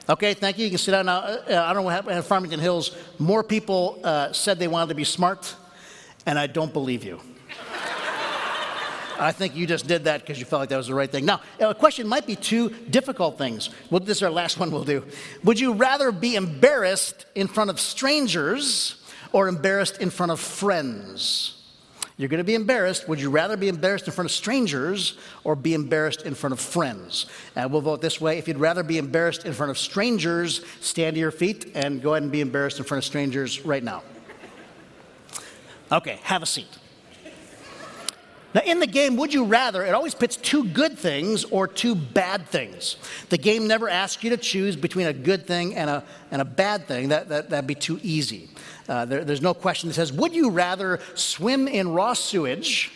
Okay, 0.09 0.35
thank 0.35 0.59
you. 0.59 0.65
You 0.65 0.71
can 0.71 0.79
sit 0.79 0.91
down 0.91 1.07
now. 1.07 1.19
Uh, 1.19 1.43
I 1.49 1.73
don't 1.73 1.77
know 1.77 1.83
what 1.83 1.95
happened 1.95 2.19
at 2.19 2.25
Farmington 2.25 2.61
Hills. 2.61 2.97
More 3.19 3.45
people 3.45 4.01
uh, 4.03 4.33
said 4.33 4.59
they 4.59 4.69
wanted 4.69 4.89
to 4.89 4.95
be 4.95 5.05
smart 5.05 5.55
and 6.27 6.39
I 6.39 6.47
don't 6.47 6.73
believe 6.73 7.05
you. 7.05 7.21
I 9.23 9.33
think 9.33 9.55
you 9.55 9.67
just 9.67 9.87
did 9.87 10.05
that 10.05 10.21
because 10.21 10.39
you 10.39 10.45
felt 10.45 10.61
like 10.61 10.69
that 10.71 10.77
was 10.77 10.89
the 10.89 10.95
right 10.95 11.11
thing. 11.11 11.25
Now, 11.25 11.41
a 11.61 11.75
question 11.75 12.09
might 12.09 12.27
be 12.27 12.35
two 12.35 12.71
difficult 12.91 13.39
things. 13.39 13.71
Well, 13.91 14.01
this 14.01 14.19
is 14.19 14.23
our 14.23 14.31
last 14.31 14.59
one 14.61 14.71
we'll 14.71 14.85
do. 14.85 15.05
Would 15.45 15.61
you 15.61 15.75
rather 15.75 16.11
be 16.11 16.35
embarrassed 16.35 17.27
in 17.35 17.47
front 17.47 17.71
of 17.71 17.79
strangers 17.79 19.03
or 19.33 19.49
embarrassed 19.49 19.99
in 19.99 20.11
front 20.11 20.33
of 20.33 20.41
friends? 20.41 21.59
You're 22.17 22.29
going 22.29 22.39
to 22.39 22.45
be 22.45 22.55
embarrassed. 22.55 23.09
Would 23.09 23.21
you 23.21 23.31
rather 23.31 23.57
be 23.57 23.69
embarrassed 23.69 24.07
in 24.07 24.13
front 24.13 24.27
of 24.27 24.33
strangers 24.33 25.17
or 25.45 25.57
be 25.57 25.75
embarrassed 25.75 26.23
in 26.23 26.35
front 26.35 26.53
of 26.53 26.61
friends? 26.61 27.27
And 27.57 27.73
we'll 27.73 27.81
vote 27.81 28.03
this 28.03 28.21
way. 28.21 28.39
If 28.39 28.49
you'd 28.49 28.59
rather 28.59 28.83
be 28.83 28.99
embarrassed 28.99 29.47
in 29.47 29.53
front 29.53 29.71
of 29.71 29.79
strangers, 29.79 30.65
stand 30.81 31.15
to 31.15 31.21
your 31.21 31.31
feet 31.31 31.73
and 31.75 32.03
go 32.03 32.11
ahead 32.11 32.25
and 32.25 32.33
be 32.33 32.41
embarrassed 32.41 32.79
in 32.79 32.85
front 32.85 32.99
of 32.99 33.05
strangers 33.05 33.65
right 33.65 33.83
now. 33.83 34.03
Okay, 35.91 36.19
have 36.23 36.43
a 36.43 36.47
seat. 36.47 36.69
Now, 38.55 38.61
in 38.67 38.81
the 38.81 38.87
game, 38.87 39.17
would 39.17 39.33
you 39.33 39.45
rather, 39.45 39.83
it 39.83 39.95
always 39.95 40.15
pits 40.15 40.37
two 40.37 40.65
good 40.65 40.99
things 40.99 41.45
or 41.45 41.67
two 41.67 41.95
bad 41.95 42.47
things. 42.49 42.97
The 43.31 43.39
game 43.39 43.67
never 43.67 43.89
asks 43.89 44.23
you 44.23 44.31
to 44.31 44.37
choose 44.37 44.77
between 44.77 45.07
a 45.07 45.13
good 45.13 45.47
thing 45.47 45.75
and 45.75 45.89
a, 45.89 46.05
and 46.31 46.43
a 46.43 46.45
bad 46.45 46.87
thing. 46.87 47.09
That, 47.09 47.31
that, 47.31 47.49
that'd 47.49 47.67
be 47.67 47.75
too 47.75 47.99
easy. 48.03 48.51
Uh, 48.89 49.07
there, 49.07 49.25
there's 49.25 49.41
no 49.41 49.55
question 49.55 49.89
that 49.89 49.95
says, 49.95 50.13
would 50.13 50.35
you 50.35 50.51
rather 50.51 51.01
swim 51.15 51.67
in 51.67 51.95
raw 51.95 52.13
sewage 52.13 52.91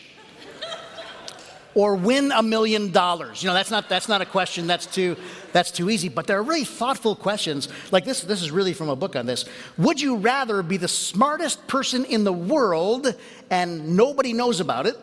or 1.75 1.95
win 1.95 2.33
a 2.33 2.43
million 2.43 2.93
dollars? 2.93 3.43
You 3.43 3.49
know, 3.49 3.55
that's 3.55 3.71
not, 3.71 3.89
that's 3.89 4.09
not 4.09 4.21
a 4.21 4.27
question 4.27 4.67
that's 4.67 4.85
too, 4.85 5.17
that's 5.53 5.71
too 5.71 5.89
easy, 5.89 6.11
but 6.11 6.27
there 6.27 6.39
are 6.39 6.43
really 6.43 6.65
thoughtful 6.65 7.17
questions. 7.17 7.69
Like 7.93 8.05
this, 8.05 8.21
this 8.21 8.43
is 8.43 8.51
really 8.51 8.75
from 8.75 8.91
a 8.91 8.97
book 8.97 9.17
on 9.17 9.25
this. 9.25 9.47
Would 9.79 10.03
you 10.03 10.17
rather 10.17 10.63
be 10.63 10.77
the 10.77 10.89
smartest 10.89 11.67
person 11.67 12.05
in 12.05 12.25
the 12.25 12.33
world 12.33 13.15
and 13.49 13.97
nobody 13.97 14.35
knows 14.35 14.61
about 14.61 14.87
it? 14.87 14.99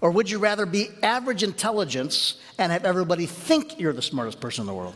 Or 0.00 0.10
would 0.10 0.30
you 0.30 0.38
rather 0.38 0.64
be 0.66 0.88
average 1.02 1.42
intelligence 1.42 2.36
and 2.58 2.72
have 2.72 2.84
everybody 2.84 3.26
think 3.26 3.78
you're 3.78 3.92
the 3.92 4.02
smartest 4.02 4.40
person 4.40 4.62
in 4.62 4.66
the 4.66 4.74
world? 4.74 4.94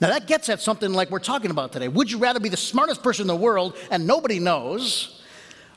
Now 0.00 0.08
that 0.08 0.26
gets 0.26 0.48
at 0.48 0.60
something 0.60 0.92
like 0.92 1.10
we're 1.10 1.18
talking 1.18 1.50
about 1.50 1.72
today. 1.72 1.88
Would 1.88 2.10
you 2.10 2.18
rather 2.18 2.40
be 2.40 2.48
the 2.48 2.56
smartest 2.56 3.02
person 3.02 3.22
in 3.24 3.28
the 3.28 3.36
world 3.36 3.76
and 3.90 4.06
nobody 4.06 4.38
knows? 4.38 5.22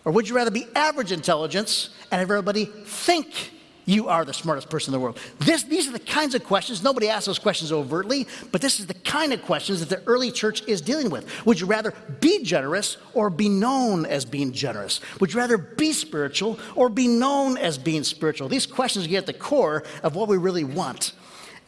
Or 0.06 0.12
would 0.12 0.28
you 0.30 0.36
rather 0.36 0.52
be 0.52 0.68
average 0.76 1.12
intelligence 1.12 1.90
and 2.12 2.20
have 2.20 2.30
everybody 2.30 2.66
think 2.66 3.52
you 3.88 4.10
are 4.10 4.26
the 4.26 4.34
smartest 4.34 4.70
person 4.70 4.94
in 4.94 5.00
the 5.00 5.04
world? 5.04 5.18
This, 5.40 5.64
these 5.64 5.88
are 5.88 5.92
the 5.92 6.00
kinds 6.00 6.36
of 6.36 6.44
questions, 6.44 6.84
nobody 6.84 7.10
asks 7.10 7.26
those 7.26 7.40
questions 7.40 7.72
overtly, 7.72 8.28
but 8.52 8.62
this 8.62 8.80
is 8.80 8.86
the 8.86 8.94
kind 8.94 9.34
of 9.34 9.42
questions 9.44 9.80
that 9.80 9.90
the 9.90 10.08
early 10.08 10.30
church 10.30 10.62
is 10.68 10.82
dealing 10.82 11.10
with. 11.10 11.46
Would 11.46 11.60
you 11.60 11.66
rather 11.66 11.94
be 12.20 12.44
generous 12.44 12.98
or 13.14 13.30
be 13.30 13.50
known 13.50 14.06
as 14.06 14.26
being 14.26 14.52
generous? 14.52 15.00
Would 15.20 15.34
you 15.34 15.40
rather 15.40 15.58
be 15.58 15.94
spiritual 15.94 16.60
or 16.76 16.90
be 16.90 17.08
known 17.08 17.58
as 17.58 17.78
being 17.78 18.04
spiritual? 18.04 18.50
These 18.50 18.68
questions 18.68 19.08
get 19.08 19.20
at 19.20 19.26
the 19.26 19.34
core 19.34 19.84
of 20.04 20.16
what 20.16 20.28
we 20.28 20.38
really 20.38 20.66
want 20.66 21.14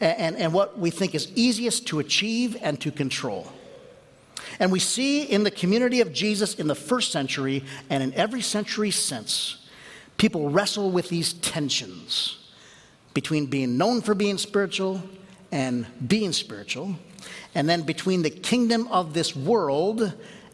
and, 0.00 0.18
and, 0.18 0.36
and 0.36 0.52
what 0.52 0.78
we 0.78 0.90
think 0.90 1.14
is 1.14 1.32
easiest 1.34 1.86
to 1.88 1.98
achieve 2.00 2.56
and 2.60 2.80
to 2.82 2.92
control. 2.92 3.50
And 4.58 4.70
we 4.70 4.78
see 4.78 5.22
in 5.22 5.42
the 5.42 5.50
community 5.50 6.00
of 6.00 6.12
Jesus 6.12 6.54
in 6.54 6.66
the 6.66 6.74
first 6.74 7.12
century 7.12 7.64
and 7.88 8.02
in 8.02 8.12
every 8.14 8.42
century 8.42 8.90
since, 8.90 9.59
people 10.20 10.50
wrestle 10.50 10.90
with 10.90 11.08
these 11.08 11.32
tensions 11.32 12.36
between 13.14 13.46
being 13.46 13.78
known 13.78 14.02
for 14.02 14.14
being 14.14 14.36
spiritual 14.36 15.02
and 15.50 15.86
being 16.06 16.30
spiritual, 16.30 16.94
and 17.54 17.66
then 17.66 17.80
between 17.80 18.20
the 18.20 18.28
kingdom 18.28 18.86
of 18.88 19.14
this 19.14 19.34
world 19.34 20.12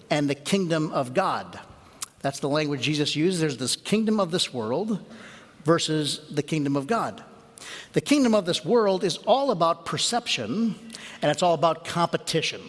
and 0.09 0.31
the 0.31 0.37
kingdom 0.37 0.93
of 0.93 1.15
God. 1.15 1.59
That's 2.21 2.39
the 2.39 2.49
language 2.49 2.83
Jesus 2.83 3.17
used. 3.17 3.41
There's 3.41 3.57
this 3.57 3.75
kingdom 3.75 4.21
of 4.21 4.31
this 4.31 4.55
world 4.55 5.05
versus 5.65 6.21
the 6.31 6.45
kingdom 6.45 6.77
of 6.77 6.87
God. 6.87 7.25
The 7.93 8.01
kingdom 8.01 8.37
of 8.37 8.47
this 8.47 8.65
world 8.65 9.03
is 9.03 9.17
all 9.27 9.51
about 9.51 9.85
perception 9.85 10.77
and 11.23 11.31
it's 11.31 11.43
all 11.43 11.55
about 11.55 11.85
competition. 11.85 12.61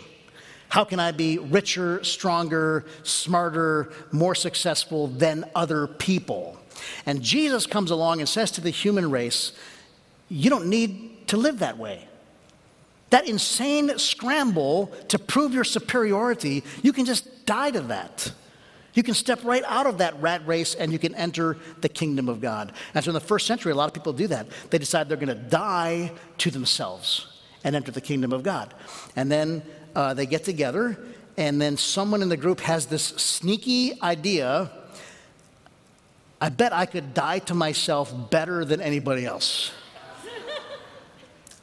How 0.70 0.84
can 0.84 1.00
I 1.00 1.12
be 1.12 1.38
richer, 1.38 2.04
stronger, 2.04 2.86
smarter, 3.04 3.94
more 4.12 4.34
successful 4.34 5.06
than 5.06 5.46
other 5.54 5.86
people? 5.86 6.57
And 7.06 7.22
Jesus 7.22 7.66
comes 7.66 7.92
along 7.92 8.20
and 8.20 8.30
says 8.30 8.52
to 8.52 8.62
the 8.62 8.70
human 8.70 9.12
race, 9.12 9.52
You 10.30 10.50
don't 10.50 10.68
need 10.68 11.28
to 11.28 11.38
live 11.38 11.60
that 11.60 11.78
way. 11.78 12.08
That 13.10 13.28
insane 13.28 13.98
scramble 13.98 14.88
to 15.08 15.18
prove 15.18 15.54
your 15.54 15.64
superiority, 15.64 16.64
you 16.82 16.92
can 16.92 17.06
just 17.06 17.46
die 17.46 17.72
to 17.72 17.82
that. 17.82 18.32
You 18.94 19.04
can 19.04 19.14
step 19.14 19.44
right 19.44 19.64
out 19.68 19.86
of 19.86 20.00
that 20.00 20.20
rat 20.20 20.46
race 20.48 20.74
and 20.74 20.92
you 20.92 20.98
can 20.98 21.14
enter 21.14 21.58
the 21.82 21.90
kingdom 21.90 22.28
of 22.28 22.42
God. 22.42 22.74
And 22.96 23.06
so 23.06 23.12
in 23.12 23.14
the 23.14 23.20
first 23.20 23.46
century, 23.46 23.72
a 23.72 23.76
lot 23.76 23.88
of 23.88 23.94
people 23.94 24.12
do 24.12 24.28
that. 24.28 24.48
They 24.72 24.80
decide 24.80 25.08
they're 25.08 25.18
going 25.18 25.28
to 25.28 25.36
die 25.36 26.14
to 26.40 26.50
themselves 26.50 27.28
and 27.64 27.76
enter 27.76 27.92
the 27.92 28.02
kingdom 28.02 28.34
of 28.34 28.42
God. 28.44 28.74
And 29.16 29.32
then 29.32 29.62
uh, 29.96 30.14
they 30.16 30.26
get 30.26 30.44
together, 30.44 30.98
and 31.38 31.62
then 31.62 31.78
someone 31.78 32.22
in 32.22 32.30
the 32.30 32.38
group 32.38 32.60
has 32.62 32.88
this 32.88 33.04
sneaky 33.04 34.02
idea 34.02 34.72
I 36.40 36.50
bet 36.50 36.72
I 36.74 36.86
could 36.86 37.14
die 37.14 37.40
to 37.40 37.56
myself 37.56 38.14
better 38.30 38.64
than 38.64 38.82
anybody 38.82 39.26
else. 39.26 39.72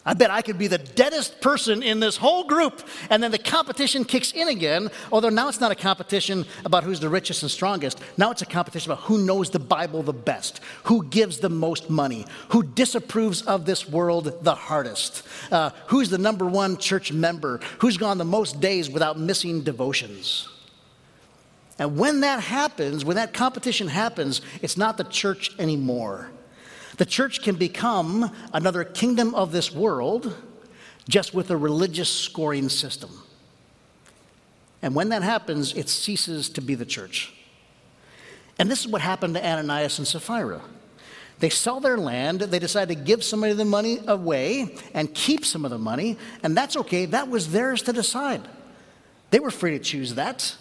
I 0.07 0.13
bet 0.13 0.31
I 0.31 0.43
could 0.43 0.59
be 0.59 0.67
the 0.67 0.79
deadest 0.79 1.41
person 1.41 1.83
in 1.83 1.99
this 1.99 2.17
whole 2.17 2.45
group. 2.45 2.87
And 3.09 3.23
then 3.23 3.31
the 3.31 3.39
competition 3.39 4.05
kicks 4.05 4.33
in 4.33 4.49
again, 4.49 4.91
although 5.11 5.31
now 5.31 5.49
it's 5.49 5.61
not 5.61 5.73
a 5.73 5.77
competition 5.77 6.45
about 6.65 6.85
who's 6.85 7.01
the 7.01 7.09
richest 7.09 7.43
and 7.43 7.51
strongest. 7.51 8.01
Now 8.19 8.31
it's 8.31 8.43
a 8.43 8.47
competition 8.47 8.93
about 8.93 9.05
who 9.05 9.25
knows 9.25 9.49
the 9.49 9.59
Bible 9.59 10.03
the 10.03 10.13
best, 10.13 10.61
who 10.85 11.05
gives 11.05 11.39
the 11.39 11.49
most 11.49 11.89
money, 11.89 12.27
who 12.51 12.63
disapproves 12.63 13.43
of 13.43 13.65
this 13.65 13.89
world 13.89 14.45
the 14.45 14.55
hardest, 14.55 15.23
uh, 15.51 15.71
who's 15.87 16.11
the 16.11 16.19
number 16.19 16.45
one 16.45 16.77
church 16.77 17.11
member, 17.11 17.61
who's 17.79 17.97
gone 17.97 18.19
the 18.19 18.25
most 18.25 18.61
days 18.61 18.91
without 18.91 19.19
missing 19.19 19.63
devotions. 19.63 20.49
And 21.79 21.97
when 21.97 22.21
that 22.21 22.41
happens, 22.41 23.05
when 23.05 23.17
that 23.17 23.33
competition 23.33 23.89
happens, 23.89 24.41
it's 24.63 24.77
not 24.77 24.97
the 24.97 25.05
church 25.05 25.51
anymore. 25.59 26.31
The 26.97 27.07
church 27.07 27.43
can 27.43 27.57
become 27.57 28.31
another 28.53 28.85
kingdom 28.85 29.35
of 29.35 29.51
this 29.51 29.73
world 29.73 30.37
just 31.09 31.35
with 31.35 31.51
a 31.51 31.57
religious 31.57 32.09
scoring 32.09 32.69
system. 32.69 33.11
And 34.81 34.95
when 34.95 35.09
that 35.09 35.23
happens, 35.23 35.75
it 35.75 35.89
ceases 35.89 36.49
to 36.51 36.61
be 36.61 36.75
the 36.75 36.85
church. 36.85 37.33
And 38.59 38.71
this 38.71 38.81
is 38.81 38.89
what 38.89 39.01
happened 39.01 39.35
to 39.35 39.45
Ananias 39.45 39.99
and 39.99 40.07
Sapphira. 40.07 40.61
They 41.41 41.51
sell 41.51 41.81
their 41.81 41.99
land, 41.99 42.41
they 42.41 42.61
decide 42.61 42.89
to 42.89 42.95
give 42.95 43.25
some 43.25 43.43
of 43.43 43.57
the 43.57 43.65
money 43.65 43.99
away 44.07 44.77
and 44.95 45.13
keep 45.13 45.45
some 45.45 45.65
of 45.65 45.73
the 45.73 45.79
money, 45.79 46.17
and 46.45 46.57
that's 46.57 46.77
okay. 46.77 47.07
That 47.07 47.29
was 47.29 47.51
theirs 47.51 47.83
to 47.83 47.93
decide. 47.93 48.43
They 49.31 49.41
were 49.41 49.51
free 49.51 49.73
to 49.73 49.81
choose 49.81 50.15
that. 50.15 50.55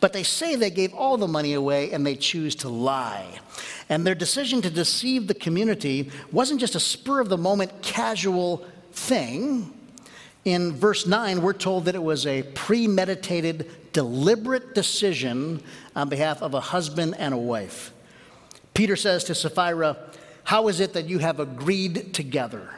But 0.00 0.12
they 0.12 0.22
say 0.22 0.54
they 0.54 0.70
gave 0.70 0.94
all 0.94 1.16
the 1.16 1.28
money 1.28 1.54
away 1.54 1.92
and 1.92 2.06
they 2.06 2.16
choose 2.16 2.54
to 2.56 2.68
lie. 2.68 3.40
And 3.88 4.06
their 4.06 4.14
decision 4.14 4.62
to 4.62 4.70
deceive 4.70 5.26
the 5.26 5.34
community 5.34 6.10
wasn't 6.30 6.60
just 6.60 6.74
a 6.74 6.80
spur 6.80 7.20
of 7.20 7.28
the 7.28 7.38
moment 7.38 7.82
casual 7.82 8.64
thing. 8.92 9.72
In 10.44 10.72
verse 10.72 11.06
9, 11.06 11.42
we're 11.42 11.52
told 11.52 11.86
that 11.86 11.94
it 11.94 12.02
was 12.02 12.26
a 12.26 12.42
premeditated, 12.42 13.92
deliberate 13.92 14.74
decision 14.74 15.62
on 15.96 16.08
behalf 16.08 16.42
of 16.42 16.54
a 16.54 16.60
husband 16.60 17.16
and 17.18 17.34
a 17.34 17.38
wife. 17.38 17.92
Peter 18.74 18.96
says 18.96 19.24
to 19.24 19.34
Sapphira, 19.34 19.96
How 20.44 20.68
is 20.68 20.80
it 20.80 20.92
that 20.92 21.06
you 21.06 21.18
have 21.18 21.40
agreed 21.40 22.14
together? 22.14 22.70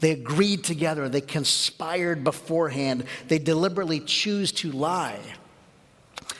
They 0.00 0.12
agreed 0.12 0.62
together, 0.62 1.08
they 1.08 1.22
conspired 1.22 2.22
beforehand, 2.22 3.04
they 3.28 3.38
deliberately 3.38 4.00
choose 4.00 4.52
to 4.52 4.70
lie. 4.70 5.18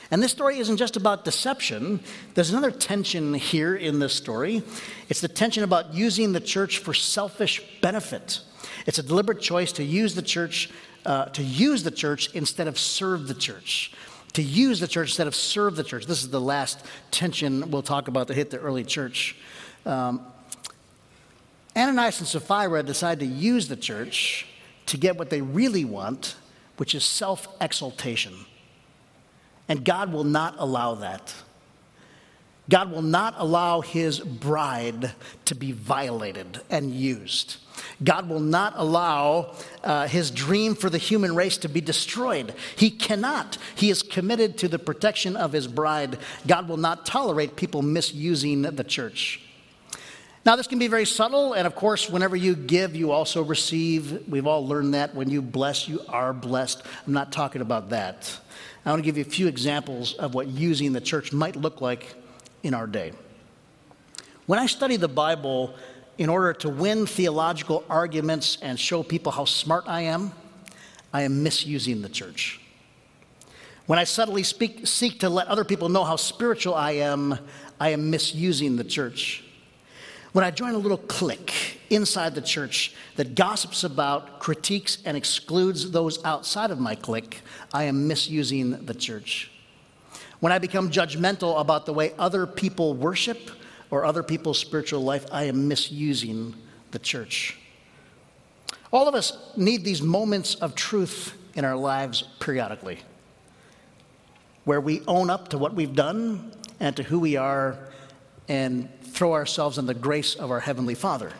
And 0.09 0.23
this 0.23 0.31
story 0.31 0.59
isn't 0.59 0.77
just 0.77 0.95
about 0.95 1.25
deception. 1.25 1.99
There's 2.33 2.49
another 2.49 2.71
tension 2.71 3.33
here 3.33 3.75
in 3.75 3.99
this 3.99 4.13
story. 4.13 4.63
It's 5.09 5.21
the 5.21 5.27
tension 5.27 5.63
about 5.63 5.93
using 5.93 6.31
the 6.31 6.39
church 6.39 6.79
for 6.79 6.93
selfish 6.93 7.61
benefit. 7.81 8.39
It's 8.85 8.99
a 8.99 9.03
deliberate 9.03 9.41
choice 9.41 9.71
to 9.73 9.83
use 9.83 10.15
the 10.15 10.21
church, 10.21 10.69
uh, 11.05 11.25
to 11.25 11.43
use 11.43 11.83
the 11.83 11.91
church 11.91 12.33
instead 12.33 12.67
of 12.67 12.79
serve 12.79 13.27
the 13.27 13.33
church. 13.33 13.91
To 14.33 14.41
use 14.41 14.79
the 14.79 14.87
church 14.87 15.09
instead 15.09 15.27
of 15.27 15.35
serve 15.35 15.75
the 15.75 15.83
church. 15.83 16.05
This 16.05 16.23
is 16.23 16.29
the 16.29 16.41
last 16.41 16.85
tension 17.11 17.69
we'll 17.69 17.81
talk 17.81 18.07
about 18.07 18.27
that 18.27 18.35
hit 18.35 18.49
the 18.49 18.59
early 18.59 18.83
church. 18.83 19.35
Um, 19.85 20.25
Ananias 21.75 22.19
and 22.19 22.27
Sapphira 22.27 22.81
decide 22.81 23.19
to 23.19 23.25
use 23.25 23.67
the 23.67 23.75
church 23.75 24.47
to 24.87 24.97
get 24.97 25.17
what 25.17 25.29
they 25.29 25.41
really 25.41 25.85
want, 25.85 26.35
which 26.77 26.95
is 26.95 27.03
self 27.03 27.47
exaltation. 27.61 28.33
And 29.69 29.83
God 29.83 30.11
will 30.13 30.23
not 30.23 30.55
allow 30.57 30.95
that. 30.95 31.33
God 32.69 32.91
will 32.91 33.01
not 33.01 33.35
allow 33.37 33.81
his 33.81 34.19
bride 34.19 35.11
to 35.45 35.55
be 35.55 35.71
violated 35.71 36.59
and 36.69 36.91
used. 36.91 37.57
God 38.03 38.27
will 38.27 38.41
not 38.41 38.73
allow 38.75 39.55
uh, 39.83 40.07
his 40.07 40.31
dream 40.31 40.75
for 40.75 40.89
the 40.89 40.97
human 40.97 41.33
race 41.35 41.57
to 41.59 41.69
be 41.69 41.79
destroyed. 41.79 42.53
He 42.75 42.89
cannot. 42.89 43.57
He 43.75 43.89
is 43.89 44.03
committed 44.03 44.57
to 44.59 44.67
the 44.67 44.79
protection 44.79 45.37
of 45.37 45.53
his 45.53 45.67
bride. 45.67 46.17
God 46.45 46.67
will 46.67 46.77
not 46.77 47.05
tolerate 47.05 47.55
people 47.55 47.81
misusing 47.81 48.63
the 48.63 48.83
church. 48.83 49.41
Now, 50.45 50.55
this 50.55 50.67
can 50.67 50.79
be 50.79 50.87
very 50.87 51.05
subtle, 51.05 51.53
and 51.53 51.67
of 51.67 51.75
course, 51.75 52.09
whenever 52.09 52.35
you 52.35 52.55
give, 52.55 52.95
you 52.95 53.11
also 53.11 53.43
receive. 53.43 54.23
We've 54.29 54.47
all 54.47 54.65
learned 54.65 54.93
that. 54.93 55.13
When 55.13 55.29
you 55.29 55.41
bless, 55.41 55.89
you 55.89 56.01
are 56.07 56.33
blessed. 56.33 56.83
I'm 57.05 57.13
not 57.13 57.33
talking 57.33 57.61
about 57.61 57.89
that. 57.89 58.39
I 58.87 58.91
want 58.91 59.03
to 59.03 59.05
give 59.05 59.17
you 59.17 59.23
a 59.23 59.29
few 59.29 59.47
examples 59.47 60.13
of 60.13 60.33
what 60.33 60.47
using 60.47 60.93
the 60.93 61.01
church 61.01 61.33
might 61.33 61.57
look 61.57 61.81
like 61.81 62.15
in 62.63 62.73
our 62.73 62.87
day. 62.87 63.11
When 64.45 64.59
I 64.59 64.65
study 64.65 64.95
the 64.95 65.09
Bible 65.09 65.75
in 66.17 66.29
order 66.29 66.53
to 66.53 66.69
win 66.69 67.05
theological 67.05 67.83
arguments 67.89 68.57
and 68.61 68.79
show 68.79 69.03
people 69.03 69.33
how 69.33 69.43
smart 69.43 69.83
I 69.87 70.03
am, 70.03 70.31
I 71.11 71.23
am 71.23 71.43
misusing 71.43 72.01
the 72.01 72.07
church. 72.07 72.61
When 73.87 73.99
I 73.99 74.05
subtly 74.05 74.43
speak, 74.43 74.87
seek 74.87 75.19
to 75.19 75.29
let 75.29 75.47
other 75.47 75.65
people 75.65 75.89
know 75.89 76.05
how 76.05 76.15
spiritual 76.15 76.73
I 76.73 76.91
am, 76.91 77.37
I 77.81 77.89
am 77.89 78.09
misusing 78.09 78.77
the 78.77 78.85
church. 78.85 79.43
When 80.31 80.45
I 80.45 80.51
join 80.51 80.75
a 80.75 80.77
little 80.77 80.97
clique 80.97 81.76
inside 81.89 82.35
the 82.35 82.41
church 82.41 82.93
that 83.15 83.35
gossips 83.35 83.83
about, 83.83 84.39
critiques, 84.39 84.97
and 85.05 85.17
excludes 85.17 85.91
those 85.91 86.23
outside 86.23 86.71
of 86.71 86.79
my 86.79 86.95
clique, 86.95 87.41
I 87.73 87.83
am 87.83 88.07
misusing 88.07 88.85
the 88.85 88.93
church. 88.93 89.51
When 90.39 90.51
I 90.51 90.59
become 90.59 90.91
judgmental 90.91 91.59
about 91.59 91.85
the 91.85 91.93
way 91.93 92.13
other 92.19 92.45
people 92.45 92.93
worship 92.93 93.51
or 93.89 94.05
other 94.05 94.23
people's 94.23 94.59
spiritual 94.59 95.01
life, 95.01 95.25
I 95.31 95.43
am 95.45 95.67
misusing 95.67 96.55
the 96.91 96.99
church. 96.99 97.57
All 98.91 99.07
of 99.07 99.15
us 99.15 99.37
need 99.57 99.83
these 99.83 100.01
moments 100.01 100.55
of 100.55 100.75
truth 100.75 101.33
in 101.55 101.65
our 101.65 101.75
lives 101.75 102.23
periodically, 102.39 102.99
where 104.63 104.79
we 104.79 105.01
own 105.07 105.29
up 105.29 105.49
to 105.49 105.57
what 105.57 105.73
we've 105.73 105.95
done 105.95 106.51
and 106.79 106.95
to 106.95 107.03
who 107.03 107.19
we 107.19 107.35
are 107.35 107.77
and 108.47 108.89
throw 109.01 109.33
ourselves 109.33 109.77
in 109.77 109.87
the 109.87 109.93
grace 109.93 110.35
of 110.35 110.51
our 110.51 110.59
Heavenly 110.59 110.95
Father. 110.95 111.31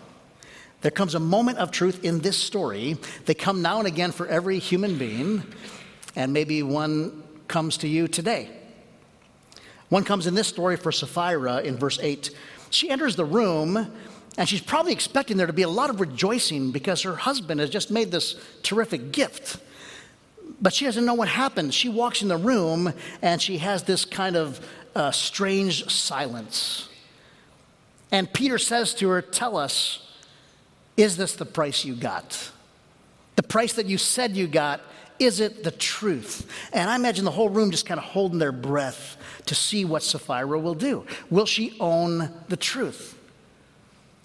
There 0.87 0.91
comes 0.93 1.15
a 1.15 1.19
moment 1.19 1.57
of 1.57 1.71
truth 1.71 2.05
in 2.05 2.19
this 2.19 2.37
story. 2.37 2.95
They 3.25 3.33
come 3.33 3.61
now 3.61 3.79
and 3.79 3.87
again 3.89 4.13
for 4.13 4.25
every 4.25 4.57
human 4.57 4.97
being, 4.97 5.43
and 6.15 6.31
maybe 6.31 6.63
one 6.63 7.23
comes 7.49 7.75
to 7.79 7.89
you 7.89 8.07
today. 8.07 8.49
One 9.89 10.05
comes 10.05 10.27
in 10.27 10.33
this 10.33 10.47
story 10.47 10.77
for 10.77 10.93
Sapphira 10.93 11.57
in 11.57 11.75
verse 11.75 11.99
8. 12.01 12.31
She 12.69 12.89
enters 12.89 13.17
the 13.17 13.25
room, 13.25 13.91
and 14.37 14.47
she's 14.47 14.61
probably 14.61 14.93
expecting 14.93 15.35
there 15.35 15.45
to 15.45 15.51
be 15.51 15.63
a 15.63 15.67
lot 15.67 15.89
of 15.89 15.99
rejoicing 15.99 16.71
because 16.71 17.01
her 17.01 17.17
husband 17.17 17.59
has 17.59 17.69
just 17.69 17.91
made 17.91 18.09
this 18.09 18.41
terrific 18.63 19.11
gift. 19.11 19.57
But 20.61 20.73
she 20.73 20.85
doesn't 20.85 21.03
know 21.03 21.15
what 21.15 21.27
happened. 21.27 21.73
She 21.73 21.89
walks 21.89 22.21
in 22.21 22.29
the 22.29 22.37
room, 22.37 22.93
and 23.21 23.41
she 23.41 23.57
has 23.57 23.83
this 23.83 24.05
kind 24.05 24.37
of 24.37 24.65
uh, 24.95 25.11
strange 25.11 25.91
silence. 25.91 26.87
And 28.09 28.31
Peter 28.31 28.57
says 28.57 28.93
to 28.93 29.09
her, 29.09 29.21
Tell 29.21 29.57
us, 29.57 30.06
is 30.97 31.15
this 31.15 31.33
the 31.35 31.45
price 31.45 31.85
you 31.85 31.95
got? 31.95 32.51
The 33.35 33.43
price 33.43 33.73
that 33.73 33.85
you 33.85 33.99
said 33.99 34.35
you 34.35 34.47
got, 34.47 34.81
is 35.19 35.39
it 35.39 35.63
the 35.63 35.71
truth? 35.71 36.49
And 36.73 36.89
I 36.89 36.95
imagine 36.95 37.23
the 37.23 37.31
whole 37.31 37.49
room 37.49 37.71
just 37.71 37.85
kind 37.85 37.99
of 37.99 38.03
holding 38.03 38.39
their 38.39 38.51
breath 38.51 39.17
to 39.45 39.55
see 39.55 39.85
what 39.85 40.03
Sapphira 40.03 40.59
will 40.59 40.73
do. 40.73 41.05
Will 41.29 41.45
she 41.45 41.77
own 41.79 42.31
the 42.49 42.57
truth? 42.57 43.17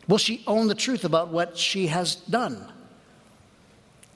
Will 0.09 0.19
she 0.19 0.43
own 0.47 0.69
the 0.69 0.75
truth 0.75 1.05
about 1.05 1.29
what 1.29 1.57
she 1.57 1.87
has 1.87 2.17
done? 2.17 2.67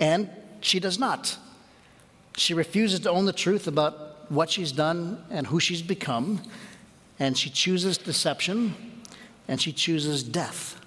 And 0.00 0.30
she 0.60 0.80
does 0.80 0.98
not. 0.98 1.36
She 2.36 2.54
refuses 2.54 3.00
to 3.00 3.10
own 3.10 3.26
the 3.26 3.32
truth 3.32 3.66
about 3.66 4.30
what 4.30 4.50
she's 4.50 4.72
done 4.72 5.24
and 5.30 5.46
who 5.46 5.60
she's 5.60 5.82
become, 5.82 6.42
and 7.18 7.38
she 7.38 7.48
chooses 7.48 7.96
deception 7.96 8.74
and 9.48 9.60
she 9.60 9.72
chooses 9.72 10.22
death. 10.22 10.80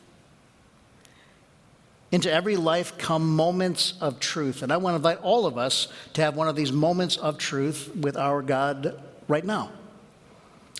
Into 2.11 2.31
every 2.31 2.55
life 2.55 2.97
come 2.97 3.35
moments 3.35 3.93
of 4.01 4.19
truth. 4.19 4.63
And 4.63 4.71
I 4.71 4.77
want 4.77 4.93
to 4.93 4.95
invite 4.95 5.21
all 5.21 5.45
of 5.45 5.57
us 5.57 5.87
to 6.13 6.21
have 6.21 6.35
one 6.35 6.47
of 6.47 6.55
these 6.55 6.71
moments 6.71 7.17
of 7.17 7.37
truth 7.37 7.95
with 7.95 8.17
our 8.17 8.41
God 8.41 8.99
right 9.27 9.45
now. 9.45 9.71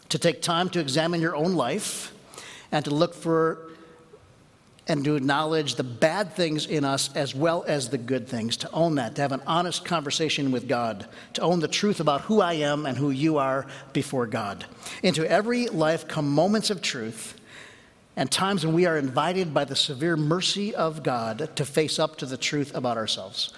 To 0.09 0.17
take 0.17 0.41
time 0.41 0.69
to 0.69 0.79
examine 0.79 1.21
your 1.21 1.35
own 1.35 1.53
life 1.53 2.13
and 2.71 2.83
to 2.85 2.91
look 2.91 3.13
for 3.13 3.69
and 4.87 5.05
to 5.05 5.15
acknowledge 5.15 5.75
the 5.75 5.83
bad 5.83 6.33
things 6.33 6.65
in 6.65 6.83
us 6.83 7.15
as 7.15 7.35
well 7.35 7.63
as 7.67 7.89
the 7.89 7.97
good 7.97 8.27
things, 8.27 8.57
to 8.57 8.71
own 8.71 8.95
that, 8.95 9.15
to 9.15 9.21
have 9.21 9.31
an 9.31 9.41
honest 9.45 9.85
conversation 9.85 10.49
with 10.51 10.67
God, 10.67 11.07
to 11.33 11.41
own 11.41 11.59
the 11.59 11.67
truth 11.67 11.99
about 11.99 12.21
who 12.21 12.41
I 12.41 12.53
am 12.53 12.87
and 12.87 12.97
who 12.97 13.11
you 13.11 13.37
are 13.37 13.67
before 13.93 14.25
God. 14.25 14.65
Into 15.03 15.29
every 15.29 15.67
life 15.67 16.07
come 16.07 16.27
moments 16.27 16.71
of 16.71 16.81
truth 16.81 17.38
and 18.15 18.29
times 18.31 18.65
when 18.65 18.75
we 18.75 18.85
are 18.85 18.97
invited 18.97 19.53
by 19.53 19.65
the 19.65 19.75
severe 19.75 20.17
mercy 20.17 20.75
of 20.75 21.03
God 21.03 21.55
to 21.55 21.65
face 21.65 21.99
up 21.99 22.17
to 22.17 22.25
the 22.25 22.37
truth 22.37 22.75
about 22.75 22.97
ourselves. 22.97 23.53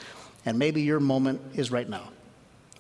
And 0.46 0.60
maybe 0.60 0.82
your 0.82 1.00
moment 1.00 1.42
is 1.56 1.72
right 1.72 1.88
now. 1.88 2.10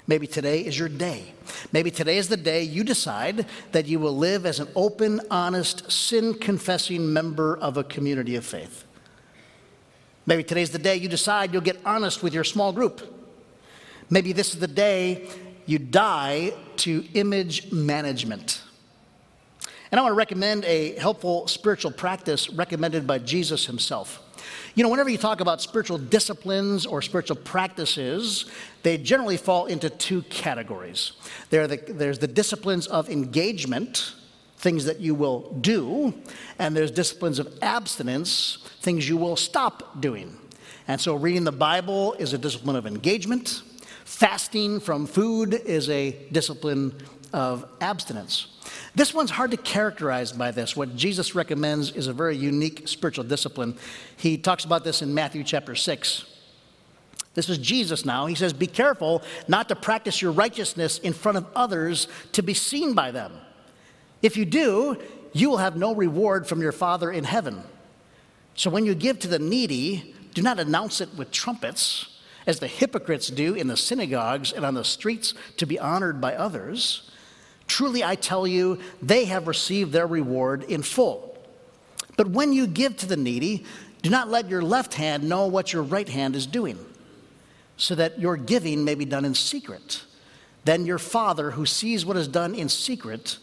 Maybe 0.07 0.27
today 0.27 0.61
is 0.61 0.77
your 0.77 0.89
day. 0.89 1.33
Maybe 1.71 1.91
today 1.91 2.17
is 2.17 2.27
the 2.27 2.37
day 2.37 2.63
you 2.63 2.83
decide 2.83 3.45
that 3.71 3.85
you 3.85 3.99
will 3.99 4.17
live 4.17 4.45
as 4.45 4.59
an 4.59 4.67
open, 4.75 5.21
honest, 5.29 5.91
sin 5.91 6.33
confessing 6.33 7.13
member 7.13 7.57
of 7.57 7.77
a 7.77 7.83
community 7.83 8.35
of 8.35 8.45
faith. 8.45 8.83
Maybe 10.25 10.43
today's 10.43 10.71
the 10.71 10.79
day 10.79 10.95
you 10.97 11.07
decide 11.07 11.53
you'll 11.53 11.61
get 11.61 11.79
honest 11.85 12.23
with 12.23 12.33
your 12.33 12.43
small 12.43 12.73
group. 12.73 13.01
Maybe 14.09 14.33
this 14.33 14.53
is 14.53 14.59
the 14.59 14.67
day 14.67 15.29
you 15.65 15.79
die 15.79 16.53
to 16.77 17.05
image 17.13 17.71
management. 17.71 18.61
And 19.91 19.99
I 19.99 20.03
want 20.03 20.13
to 20.13 20.17
recommend 20.17 20.63
a 20.63 20.95
helpful 20.97 21.47
spiritual 21.47 21.91
practice 21.91 22.49
recommended 22.49 23.05
by 23.05 23.19
Jesus 23.19 23.65
himself. 23.65 24.23
You 24.73 24.83
know, 24.83 24.89
whenever 24.89 25.09
you 25.09 25.17
talk 25.17 25.41
about 25.41 25.61
spiritual 25.61 25.97
disciplines 25.97 26.85
or 26.85 27.01
spiritual 27.01 27.35
practices, 27.35 28.45
they 28.83 28.97
generally 28.97 29.35
fall 29.35 29.65
into 29.65 29.89
two 29.89 30.21
categories. 30.23 31.11
There 31.49 31.67
The, 31.67 31.77
there's 31.89 32.19
the 32.19 32.27
disciplines 32.27 32.87
of 32.87 33.09
engagement, 33.09 34.15
things 34.57 34.85
that 34.85 35.01
you 35.01 35.13
will 35.13 35.51
do, 35.59 36.13
and 36.57 36.75
there's 36.75 36.91
disciplines 36.91 37.37
of 37.37 37.53
abstinence, 37.61 38.59
things 38.79 39.09
you 39.09 39.17
will 39.17 39.35
stop 39.35 39.99
doing. 39.99 40.37
And 40.87 41.01
so, 41.01 41.15
reading 41.15 41.43
the 41.43 41.51
Bible 41.51 42.13
is 42.13 42.31
a 42.31 42.37
discipline 42.37 42.77
of 42.77 42.87
engagement, 42.87 43.61
fasting 44.05 44.79
from 44.79 45.05
food 45.05 45.53
is 45.53 45.89
a 45.89 46.11
discipline 46.31 46.95
of 47.33 47.65
abstinence. 47.81 48.47
This 48.93 49.13
one's 49.13 49.31
hard 49.31 49.51
to 49.51 49.57
characterize 49.57 50.33
by 50.33 50.51
this. 50.51 50.75
What 50.75 50.95
Jesus 50.95 51.33
recommends 51.33 51.91
is 51.91 52.07
a 52.07 52.13
very 52.13 52.35
unique 52.35 52.87
spiritual 52.87 53.23
discipline. 53.23 53.77
He 54.17 54.37
talks 54.37 54.65
about 54.65 54.83
this 54.83 55.01
in 55.01 55.13
Matthew 55.13 55.43
chapter 55.43 55.75
6. 55.75 56.25
This 57.33 57.47
is 57.47 57.57
Jesus 57.57 58.05
now. 58.05 58.25
He 58.25 58.35
says, 58.35 58.51
Be 58.51 58.67
careful 58.67 59.23
not 59.47 59.69
to 59.69 59.75
practice 59.75 60.21
your 60.21 60.33
righteousness 60.33 60.99
in 60.99 61.13
front 61.13 61.37
of 61.37 61.47
others 61.55 62.07
to 62.33 62.43
be 62.43 62.53
seen 62.53 62.93
by 62.93 63.11
them. 63.11 63.31
If 64.21 64.35
you 64.35 64.45
do, 64.45 64.97
you 65.33 65.49
will 65.49 65.57
have 65.57 65.77
no 65.77 65.95
reward 65.95 66.45
from 66.45 66.61
your 66.61 66.73
Father 66.73 67.09
in 67.09 67.23
heaven. 67.23 67.63
So 68.55 68.69
when 68.69 68.85
you 68.85 68.93
give 68.93 69.19
to 69.19 69.29
the 69.29 69.39
needy, 69.39 70.13
do 70.33 70.41
not 70.41 70.59
announce 70.59 70.99
it 70.99 71.09
with 71.15 71.31
trumpets, 71.31 72.19
as 72.45 72.59
the 72.59 72.67
hypocrites 72.67 73.29
do 73.29 73.53
in 73.53 73.67
the 73.67 73.77
synagogues 73.77 74.51
and 74.51 74.65
on 74.65 74.73
the 74.73 74.83
streets 74.83 75.33
to 75.57 75.65
be 75.65 75.79
honored 75.79 76.19
by 76.19 76.35
others. 76.35 77.09
Truly, 77.71 78.03
I 78.03 78.15
tell 78.15 78.45
you, 78.45 78.79
they 79.01 79.23
have 79.23 79.47
received 79.47 79.93
their 79.93 80.05
reward 80.05 80.63
in 80.63 80.83
full. 80.83 81.37
But 82.17 82.27
when 82.27 82.51
you 82.51 82.67
give 82.67 82.97
to 82.97 83.05
the 83.05 83.15
needy, 83.15 83.63
do 84.01 84.09
not 84.09 84.27
let 84.27 84.49
your 84.49 84.61
left 84.61 84.95
hand 84.95 85.23
know 85.23 85.47
what 85.47 85.71
your 85.71 85.81
right 85.81 86.09
hand 86.09 86.35
is 86.35 86.45
doing, 86.45 86.77
so 87.77 87.95
that 87.95 88.19
your 88.19 88.35
giving 88.35 88.83
may 88.83 88.93
be 88.93 89.05
done 89.05 89.23
in 89.23 89.33
secret. 89.33 90.03
Then 90.65 90.85
your 90.85 90.97
Father, 90.97 91.51
who 91.51 91.65
sees 91.65 92.05
what 92.05 92.17
is 92.17 92.27
done 92.27 92.55
in 92.55 92.67
secret, 92.67 93.37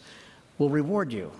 will 0.59 0.69
reward 0.69 1.11
you. 1.11 1.31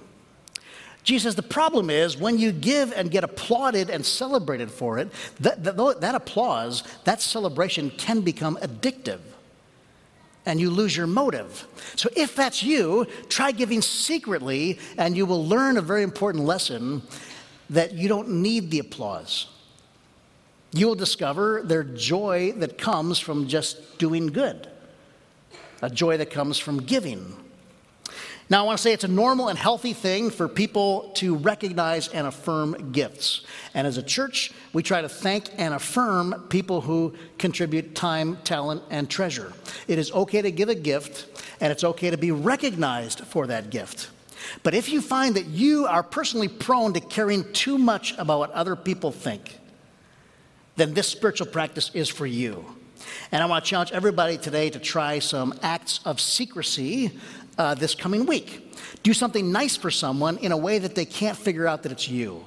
Jesus, 1.03 1.35
the 1.35 1.43
problem 1.43 1.91
is 1.91 2.17
when 2.17 2.39
you 2.39 2.51
give 2.51 2.91
and 2.93 3.11
get 3.11 3.23
applauded 3.23 3.91
and 3.91 4.03
celebrated 4.03 4.71
for 4.71 4.97
it, 4.97 5.11
that, 5.41 5.63
that, 5.63 6.01
that 6.01 6.15
applause, 6.15 6.81
that 7.03 7.21
celebration 7.21 7.91
can 7.91 8.21
become 8.21 8.57
addictive 8.63 9.19
and 10.49 10.59
you 10.59 10.71
lose 10.71 10.97
your 10.97 11.05
motive. 11.05 11.67
So, 11.95 12.09
if 12.15 12.35
that's 12.35 12.63
you, 12.63 13.05
try 13.29 13.51
giving 13.51 13.83
secretly, 13.83 14.79
and 14.97 15.15
you 15.15 15.27
will 15.27 15.45
learn 15.45 15.77
a 15.77 15.81
very 15.81 16.01
important 16.01 16.43
lesson 16.43 17.03
that 17.69 17.93
you 17.93 18.07
don't 18.07 18.29
need 18.29 18.71
the 18.71 18.79
applause. 18.79 19.45
You 20.71 20.87
will 20.87 20.95
discover 20.95 21.61
their 21.63 21.83
joy 21.83 22.53
that 22.57 22.79
comes 22.79 23.19
from 23.19 23.47
just 23.47 23.99
doing 23.99 24.27
good, 24.27 24.67
a 25.83 25.89
joy 25.89 26.17
that 26.17 26.31
comes 26.31 26.57
from 26.57 26.81
giving. 26.81 27.35
Now, 28.51 28.63
I 28.63 28.65
want 28.65 28.79
to 28.79 28.81
say 28.81 28.93
it's 28.93 29.03
a 29.03 29.07
normal 29.07 29.49
and 29.49 29.59
healthy 29.59 29.93
thing 29.93 30.31
for 30.31 30.47
people 30.47 31.11
to 31.15 31.35
recognize 31.35 32.07
and 32.07 32.25
affirm 32.25 32.91
gifts. 32.91 33.41
And 33.75 33.85
as 33.85 33.97
a 33.97 34.03
church, 34.03 34.51
we 34.73 34.81
try 34.81 35.01
to 35.03 35.09
thank 35.09 35.51
and 35.59 35.71
affirm 35.71 36.47
people 36.49 36.81
who 36.81 37.13
contribute 37.37 37.93
time, 37.93 38.37
talent, 38.37 38.81
and 38.89 39.07
treasure. 39.07 39.53
It 39.87 39.99
is 39.99 40.11
okay 40.11 40.41
to 40.41 40.49
give 40.49 40.67
a 40.67 40.73
gift, 40.73 41.27
and 41.61 41.71
it's 41.71 41.83
okay 41.83 42.09
to 42.09 42.17
be 42.17 42.31
recognized 42.31 43.19
for 43.19 43.45
that 43.45 43.69
gift. 43.69 44.09
But 44.63 44.73
if 44.73 44.89
you 44.89 44.99
find 44.99 45.35
that 45.35 45.45
you 45.45 45.85
are 45.85 46.01
personally 46.01 46.47
prone 46.47 46.93
to 46.93 47.01
caring 47.01 47.53
too 47.53 47.77
much 47.77 48.17
about 48.17 48.39
what 48.39 48.51
other 48.51 48.75
people 48.75 49.11
think, 49.11 49.59
then 50.75 50.95
this 50.95 51.07
spiritual 51.07 51.45
practice 51.45 51.91
is 51.93 52.09
for 52.09 52.25
you. 52.25 52.65
And 53.31 53.43
I 53.43 53.45
want 53.45 53.63
to 53.63 53.69
challenge 53.69 53.91
everybody 53.91 54.37
today 54.37 54.69
to 54.71 54.79
try 54.79 55.19
some 55.19 55.53
acts 55.61 55.99
of 56.05 56.19
secrecy 56.19 57.17
uh, 57.59 57.75
this 57.75 57.93
coming 57.93 58.25
week. 58.25 58.73
Do 59.03 59.13
something 59.13 59.51
nice 59.51 59.75
for 59.75 59.91
someone 59.91 60.37
in 60.37 60.51
a 60.51 60.57
way 60.57 60.79
that 60.79 60.95
they 60.95 61.05
can't 61.05 61.37
figure 61.37 61.67
out 61.67 61.83
that 61.83 61.91
it's 61.91 62.07
you. 62.07 62.43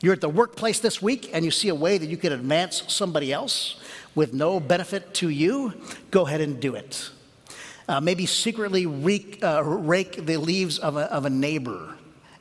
You're 0.00 0.14
at 0.14 0.20
the 0.20 0.28
workplace 0.28 0.80
this 0.80 1.02
week 1.02 1.30
and 1.32 1.44
you 1.44 1.50
see 1.50 1.68
a 1.68 1.74
way 1.74 1.98
that 1.98 2.06
you 2.06 2.16
can 2.16 2.32
advance 2.32 2.84
somebody 2.88 3.32
else 3.32 3.80
with 4.14 4.32
no 4.32 4.60
benefit 4.60 5.12
to 5.14 5.28
you, 5.28 5.74
go 6.10 6.26
ahead 6.26 6.40
and 6.40 6.60
do 6.60 6.74
it. 6.74 7.10
Uh, 7.88 8.00
maybe 8.00 8.26
secretly 8.26 8.86
rake, 8.86 9.38
uh, 9.42 9.62
rake 9.62 10.24
the 10.24 10.36
leaves 10.36 10.78
of 10.78 10.96
a, 10.96 11.12
of 11.12 11.24
a 11.24 11.30
neighbor 11.30 11.96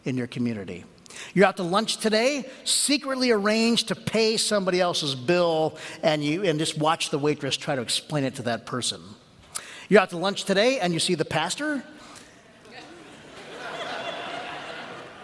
in 0.06 0.18
your 0.18 0.28
community. 0.28 0.86
You're 1.34 1.46
out 1.46 1.58
to 1.58 1.64
lunch 1.64 1.98
today, 1.98 2.46
secretly 2.64 3.32
arrange 3.32 3.86
to 3.86 3.96
pay 3.96 4.38
somebody 4.38 4.82
else's 4.82 5.16
bill 5.16 5.78
and, 6.04 6.24
you, 6.24 6.44
and 6.44 6.60
just 6.60 6.78
watch 6.78 7.10
the 7.10 7.20
waitress 7.20 7.58
try 7.58 7.76
to 7.76 7.82
explain 7.82 8.24
it 8.24 8.36
to 8.36 8.44
that 8.44 8.66
person. 8.66 9.02
You're 9.92 10.00
out 10.00 10.12
to 10.12 10.18
lunch 10.18 10.46
today 10.46 10.80
and 10.80 10.94
you 10.94 11.00
see 11.00 11.16
the 11.16 11.26
pastor. 11.26 11.84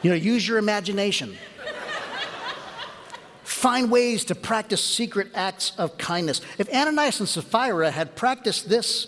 You 0.02 0.10
know, 0.10 0.16
use 0.18 0.46
your 0.46 0.58
imagination. 0.58 1.38
Find 3.46 3.90
ways 3.90 4.26
to 4.26 4.36
practice 4.36 4.84
secret 4.84 5.30
acts 5.34 5.72
of 5.78 5.98
kindness. 5.98 6.42
If 6.58 6.68
Ananias 6.68 7.22
and 7.22 7.30
Sapphira 7.30 7.92
had 7.92 8.18
practiced 8.18 8.68
this 8.68 9.08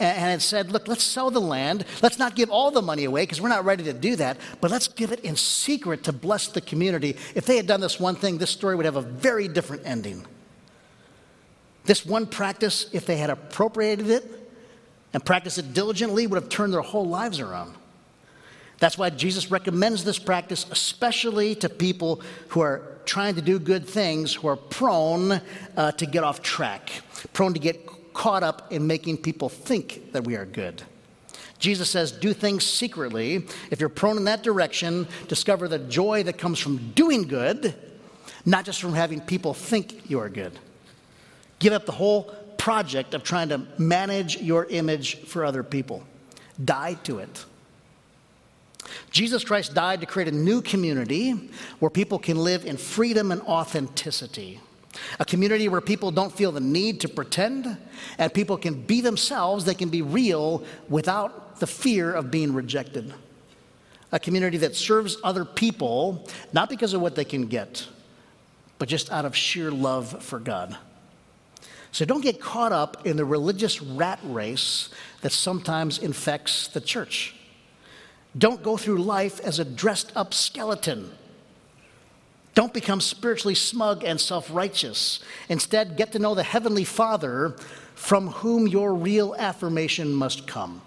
and 0.00 0.18
had 0.18 0.42
said, 0.42 0.72
Look, 0.72 0.88
let's 0.88 1.04
sell 1.04 1.30
the 1.30 1.40
land. 1.40 1.84
Let's 2.02 2.18
not 2.18 2.34
give 2.34 2.50
all 2.50 2.72
the 2.72 2.82
money 2.82 3.04
away 3.04 3.22
because 3.22 3.40
we're 3.40 3.48
not 3.48 3.64
ready 3.64 3.84
to 3.84 3.92
do 3.92 4.16
that, 4.16 4.38
but 4.60 4.72
let's 4.72 4.88
give 4.88 5.12
it 5.12 5.20
in 5.20 5.36
secret 5.36 6.02
to 6.02 6.12
bless 6.12 6.48
the 6.48 6.60
community. 6.60 7.16
If 7.36 7.46
they 7.46 7.56
had 7.56 7.68
done 7.68 7.80
this 7.80 8.00
one 8.00 8.16
thing, 8.16 8.38
this 8.38 8.50
story 8.50 8.74
would 8.74 8.86
have 8.86 8.96
a 8.96 9.02
very 9.02 9.46
different 9.46 9.82
ending. 9.86 10.26
This 11.84 12.04
one 12.04 12.26
practice, 12.26 12.90
if 12.92 13.06
they 13.06 13.18
had 13.18 13.30
appropriated 13.30 14.10
it, 14.10 14.45
and 15.16 15.24
practice 15.24 15.56
it 15.56 15.72
diligently 15.72 16.26
would 16.26 16.36
have 16.38 16.50
turned 16.50 16.74
their 16.74 16.82
whole 16.82 17.06
lives 17.06 17.40
around. 17.40 17.74
That's 18.80 18.98
why 18.98 19.08
Jesus 19.08 19.50
recommends 19.50 20.04
this 20.04 20.18
practice, 20.18 20.66
especially 20.70 21.54
to 21.54 21.70
people 21.70 22.20
who 22.48 22.60
are 22.60 22.82
trying 23.06 23.34
to 23.36 23.40
do 23.40 23.58
good 23.58 23.88
things, 23.88 24.34
who 24.34 24.46
are 24.46 24.56
prone 24.56 25.40
uh, 25.74 25.92
to 25.92 26.04
get 26.04 26.22
off 26.22 26.42
track, 26.42 26.90
prone 27.32 27.54
to 27.54 27.58
get 27.58 28.12
caught 28.12 28.42
up 28.42 28.70
in 28.70 28.86
making 28.86 29.16
people 29.16 29.48
think 29.48 30.12
that 30.12 30.24
we 30.24 30.36
are 30.36 30.44
good. 30.44 30.82
Jesus 31.58 31.88
says, 31.88 32.12
do 32.12 32.34
things 32.34 32.66
secretly. 32.66 33.46
If 33.70 33.80
you're 33.80 33.88
prone 33.88 34.18
in 34.18 34.24
that 34.24 34.42
direction, 34.42 35.08
discover 35.28 35.66
the 35.66 35.78
joy 35.78 36.24
that 36.24 36.36
comes 36.36 36.58
from 36.58 36.92
doing 36.92 37.22
good, 37.22 37.74
not 38.44 38.66
just 38.66 38.82
from 38.82 38.92
having 38.92 39.22
people 39.22 39.54
think 39.54 40.10
you 40.10 40.20
are 40.20 40.28
good. 40.28 40.58
Give 41.58 41.72
up 41.72 41.86
the 41.86 41.92
whole 41.92 42.36
project 42.66 43.14
of 43.14 43.22
trying 43.22 43.48
to 43.48 43.58
manage 43.78 44.38
your 44.38 44.64
image 44.64 45.18
for 45.18 45.44
other 45.44 45.62
people. 45.62 46.02
Die 46.64 46.94
to 47.04 47.20
it. 47.20 47.44
Jesus 49.12 49.44
Christ 49.44 49.72
died 49.72 50.00
to 50.00 50.06
create 50.06 50.26
a 50.26 50.36
new 50.36 50.60
community 50.60 51.48
where 51.78 51.90
people 51.90 52.18
can 52.18 52.36
live 52.36 52.66
in 52.66 52.76
freedom 52.76 53.30
and 53.30 53.40
authenticity. 53.42 54.58
A 55.20 55.24
community 55.24 55.68
where 55.68 55.80
people 55.80 56.10
don't 56.10 56.32
feel 56.32 56.50
the 56.50 56.58
need 56.58 57.00
to 57.02 57.08
pretend 57.08 57.78
and 58.18 58.34
people 58.34 58.56
can 58.56 58.82
be 58.82 59.00
themselves, 59.00 59.64
they 59.64 59.72
can 59.72 59.88
be 59.88 60.02
real 60.02 60.64
without 60.88 61.60
the 61.60 61.68
fear 61.68 62.12
of 62.12 62.32
being 62.32 62.52
rejected. 62.52 63.14
A 64.10 64.18
community 64.18 64.56
that 64.56 64.74
serves 64.74 65.18
other 65.22 65.44
people 65.44 66.26
not 66.52 66.68
because 66.68 66.94
of 66.94 67.00
what 67.00 67.14
they 67.14 67.24
can 67.24 67.46
get, 67.46 67.86
but 68.80 68.88
just 68.88 69.12
out 69.12 69.24
of 69.24 69.36
sheer 69.36 69.70
love 69.70 70.20
for 70.20 70.40
God. 70.40 70.76
So 71.96 72.04
don't 72.04 72.20
get 72.20 72.42
caught 72.42 72.72
up 72.72 73.06
in 73.06 73.16
the 73.16 73.24
religious 73.24 73.80
rat 73.80 74.18
race 74.22 74.90
that 75.22 75.32
sometimes 75.32 75.96
infects 75.96 76.68
the 76.68 76.82
church. 76.82 77.34
Don't 78.36 78.62
go 78.62 78.76
through 78.76 78.98
life 78.98 79.40
as 79.40 79.58
a 79.58 79.64
dressed 79.64 80.12
up 80.14 80.34
skeleton. 80.34 81.10
Don't 82.54 82.74
become 82.74 83.00
spiritually 83.00 83.54
smug 83.54 84.04
and 84.04 84.20
self 84.20 84.50
righteous. 84.52 85.20
Instead, 85.48 85.96
get 85.96 86.12
to 86.12 86.18
know 86.18 86.34
the 86.34 86.42
Heavenly 86.42 86.84
Father 86.84 87.56
from 87.94 88.28
whom 88.28 88.66
your 88.66 88.92
real 88.92 89.34
affirmation 89.34 90.12
must 90.12 90.46
come. 90.46 90.82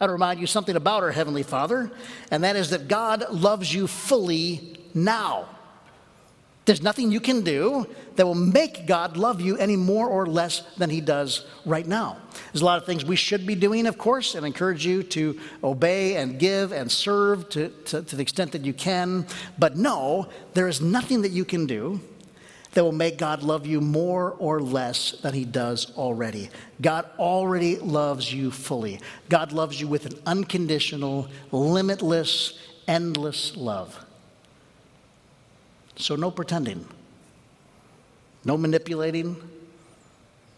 I'd 0.00 0.10
remind 0.10 0.40
you 0.40 0.48
something 0.48 0.74
about 0.74 1.04
our 1.04 1.12
Heavenly 1.12 1.44
Father, 1.44 1.92
and 2.32 2.42
that 2.42 2.56
is 2.56 2.70
that 2.70 2.88
God 2.88 3.30
loves 3.30 3.72
you 3.72 3.86
fully 3.86 4.80
now. 4.94 5.48
There's 6.68 6.82
nothing 6.82 7.10
you 7.10 7.20
can 7.20 7.40
do 7.40 7.86
that 8.16 8.26
will 8.26 8.34
make 8.34 8.86
God 8.86 9.16
love 9.16 9.40
you 9.40 9.56
any 9.56 9.74
more 9.74 10.06
or 10.06 10.26
less 10.26 10.60
than 10.76 10.90
He 10.90 11.00
does 11.00 11.46
right 11.64 11.86
now. 11.86 12.18
There's 12.52 12.60
a 12.60 12.66
lot 12.66 12.76
of 12.76 12.84
things 12.84 13.06
we 13.06 13.16
should 13.16 13.46
be 13.46 13.54
doing, 13.54 13.86
of 13.86 13.96
course, 13.96 14.34
and 14.34 14.44
encourage 14.44 14.84
you 14.84 15.02
to 15.04 15.40
obey 15.64 16.16
and 16.16 16.38
give 16.38 16.72
and 16.72 16.92
serve 16.92 17.48
to, 17.48 17.70
to, 17.86 18.02
to 18.02 18.16
the 18.16 18.20
extent 18.20 18.52
that 18.52 18.66
you 18.66 18.74
can. 18.74 19.26
But 19.58 19.78
no, 19.78 20.28
there 20.52 20.68
is 20.68 20.82
nothing 20.82 21.22
that 21.22 21.30
you 21.30 21.46
can 21.46 21.64
do 21.64 22.02
that 22.74 22.84
will 22.84 22.92
make 22.92 23.16
God 23.16 23.42
love 23.42 23.66
you 23.66 23.80
more 23.80 24.32
or 24.32 24.60
less 24.60 25.12
than 25.12 25.32
He 25.32 25.46
does 25.46 25.96
already. 25.96 26.50
God 26.82 27.06
already 27.18 27.78
loves 27.78 28.30
you 28.30 28.50
fully. 28.50 29.00
God 29.30 29.52
loves 29.52 29.80
you 29.80 29.88
with 29.88 30.04
an 30.04 30.20
unconditional, 30.26 31.28
limitless, 31.50 32.58
endless 32.86 33.56
love. 33.56 34.04
So, 35.98 36.14
no 36.14 36.30
pretending, 36.30 36.86
no 38.44 38.56
manipulating, 38.56 39.36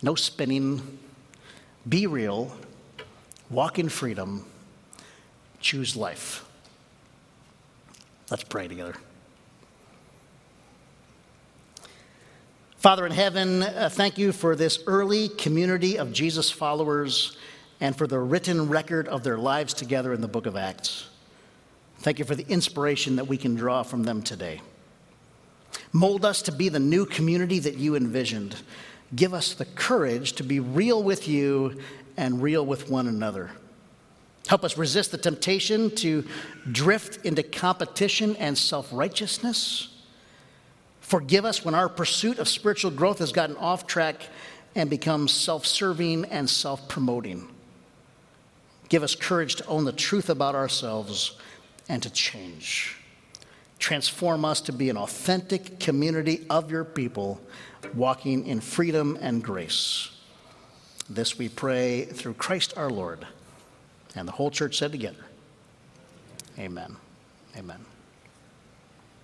no 0.02 0.14
spinning. 0.14 0.98
Be 1.88 2.06
real, 2.06 2.54
walk 3.48 3.78
in 3.78 3.88
freedom, 3.88 4.44
choose 5.60 5.96
life. 5.96 6.44
Let's 8.30 8.44
pray 8.44 8.68
together. 8.68 8.94
Father 12.76 13.06
in 13.06 13.12
heaven, 13.12 13.62
uh, 13.62 13.88
thank 13.90 14.18
you 14.18 14.32
for 14.32 14.54
this 14.54 14.82
early 14.86 15.30
community 15.30 15.98
of 15.98 16.12
Jesus 16.12 16.50
followers 16.50 17.36
and 17.80 17.96
for 17.96 18.06
the 18.06 18.18
written 18.18 18.68
record 18.68 19.08
of 19.08 19.22
their 19.22 19.38
lives 19.38 19.72
together 19.72 20.12
in 20.12 20.20
the 20.20 20.28
book 20.28 20.44
of 20.44 20.54
Acts. 20.54 21.08
Thank 21.98 22.18
you 22.18 22.26
for 22.26 22.34
the 22.34 22.46
inspiration 22.48 23.16
that 23.16 23.26
we 23.26 23.38
can 23.38 23.54
draw 23.54 23.82
from 23.82 24.02
them 24.02 24.22
today. 24.22 24.60
Mold 25.92 26.24
us 26.24 26.42
to 26.42 26.52
be 26.52 26.68
the 26.68 26.78
new 26.78 27.04
community 27.04 27.58
that 27.58 27.76
you 27.76 27.96
envisioned. 27.96 28.56
Give 29.14 29.34
us 29.34 29.54
the 29.54 29.64
courage 29.64 30.34
to 30.34 30.44
be 30.44 30.60
real 30.60 31.02
with 31.02 31.26
you 31.26 31.80
and 32.16 32.42
real 32.42 32.64
with 32.64 32.88
one 32.88 33.08
another. 33.08 33.50
Help 34.46 34.64
us 34.64 34.76
resist 34.76 35.10
the 35.10 35.18
temptation 35.18 35.90
to 35.96 36.24
drift 36.70 37.24
into 37.24 37.42
competition 37.42 38.36
and 38.36 38.56
self 38.56 38.88
righteousness. 38.92 39.88
Forgive 41.00 41.44
us 41.44 41.64
when 41.64 41.74
our 41.74 41.88
pursuit 41.88 42.38
of 42.38 42.48
spiritual 42.48 42.90
growth 42.90 43.18
has 43.18 43.32
gotten 43.32 43.56
off 43.56 43.86
track 43.86 44.28
and 44.76 44.88
become 44.88 45.26
self 45.26 45.66
serving 45.66 46.24
and 46.26 46.48
self 46.48 46.88
promoting. 46.88 47.48
Give 48.88 49.02
us 49.02 49.14
courage 49.14 49.56
to 49.56 49.66
own 49.66 49.84
the 49.84 49.92
truth 49.92 50.30
about 50.30 50.54
ourselves 50.54 51.36
and 51.88 52.02
to 52.02 52.10
change. 52.10 52.99
Transform 53.80 54.44
us 54.44 54.60
to 54.62 54.72
be 54.72 54.90
an 54.90 54.96
authentic 54.96 55.80
community 55.80 56.46
of 56.48 56.70
your 56.70 56.84
people, 56.84 57.40
walking 57.94 58.46
in 58.46 58.60
freedom 58.60 59.18
and 59.20 59.42
grace. 59.42 60.10
This 61.08 61.36
we 61.36 61.48
pray 61.48 62.04
through 62.04 62.34
Christ 62.34 62.74
our 62.76 62.90
Lord. 62.90 63.26
And 64.14 64.28
the 64.28 64.32
whole 64.32 64.50
church 64.50 64.78
said 64.78 64.92
together, 64.92 65.24
Amen. 66.58 66.96
Amen. 67.56 67.89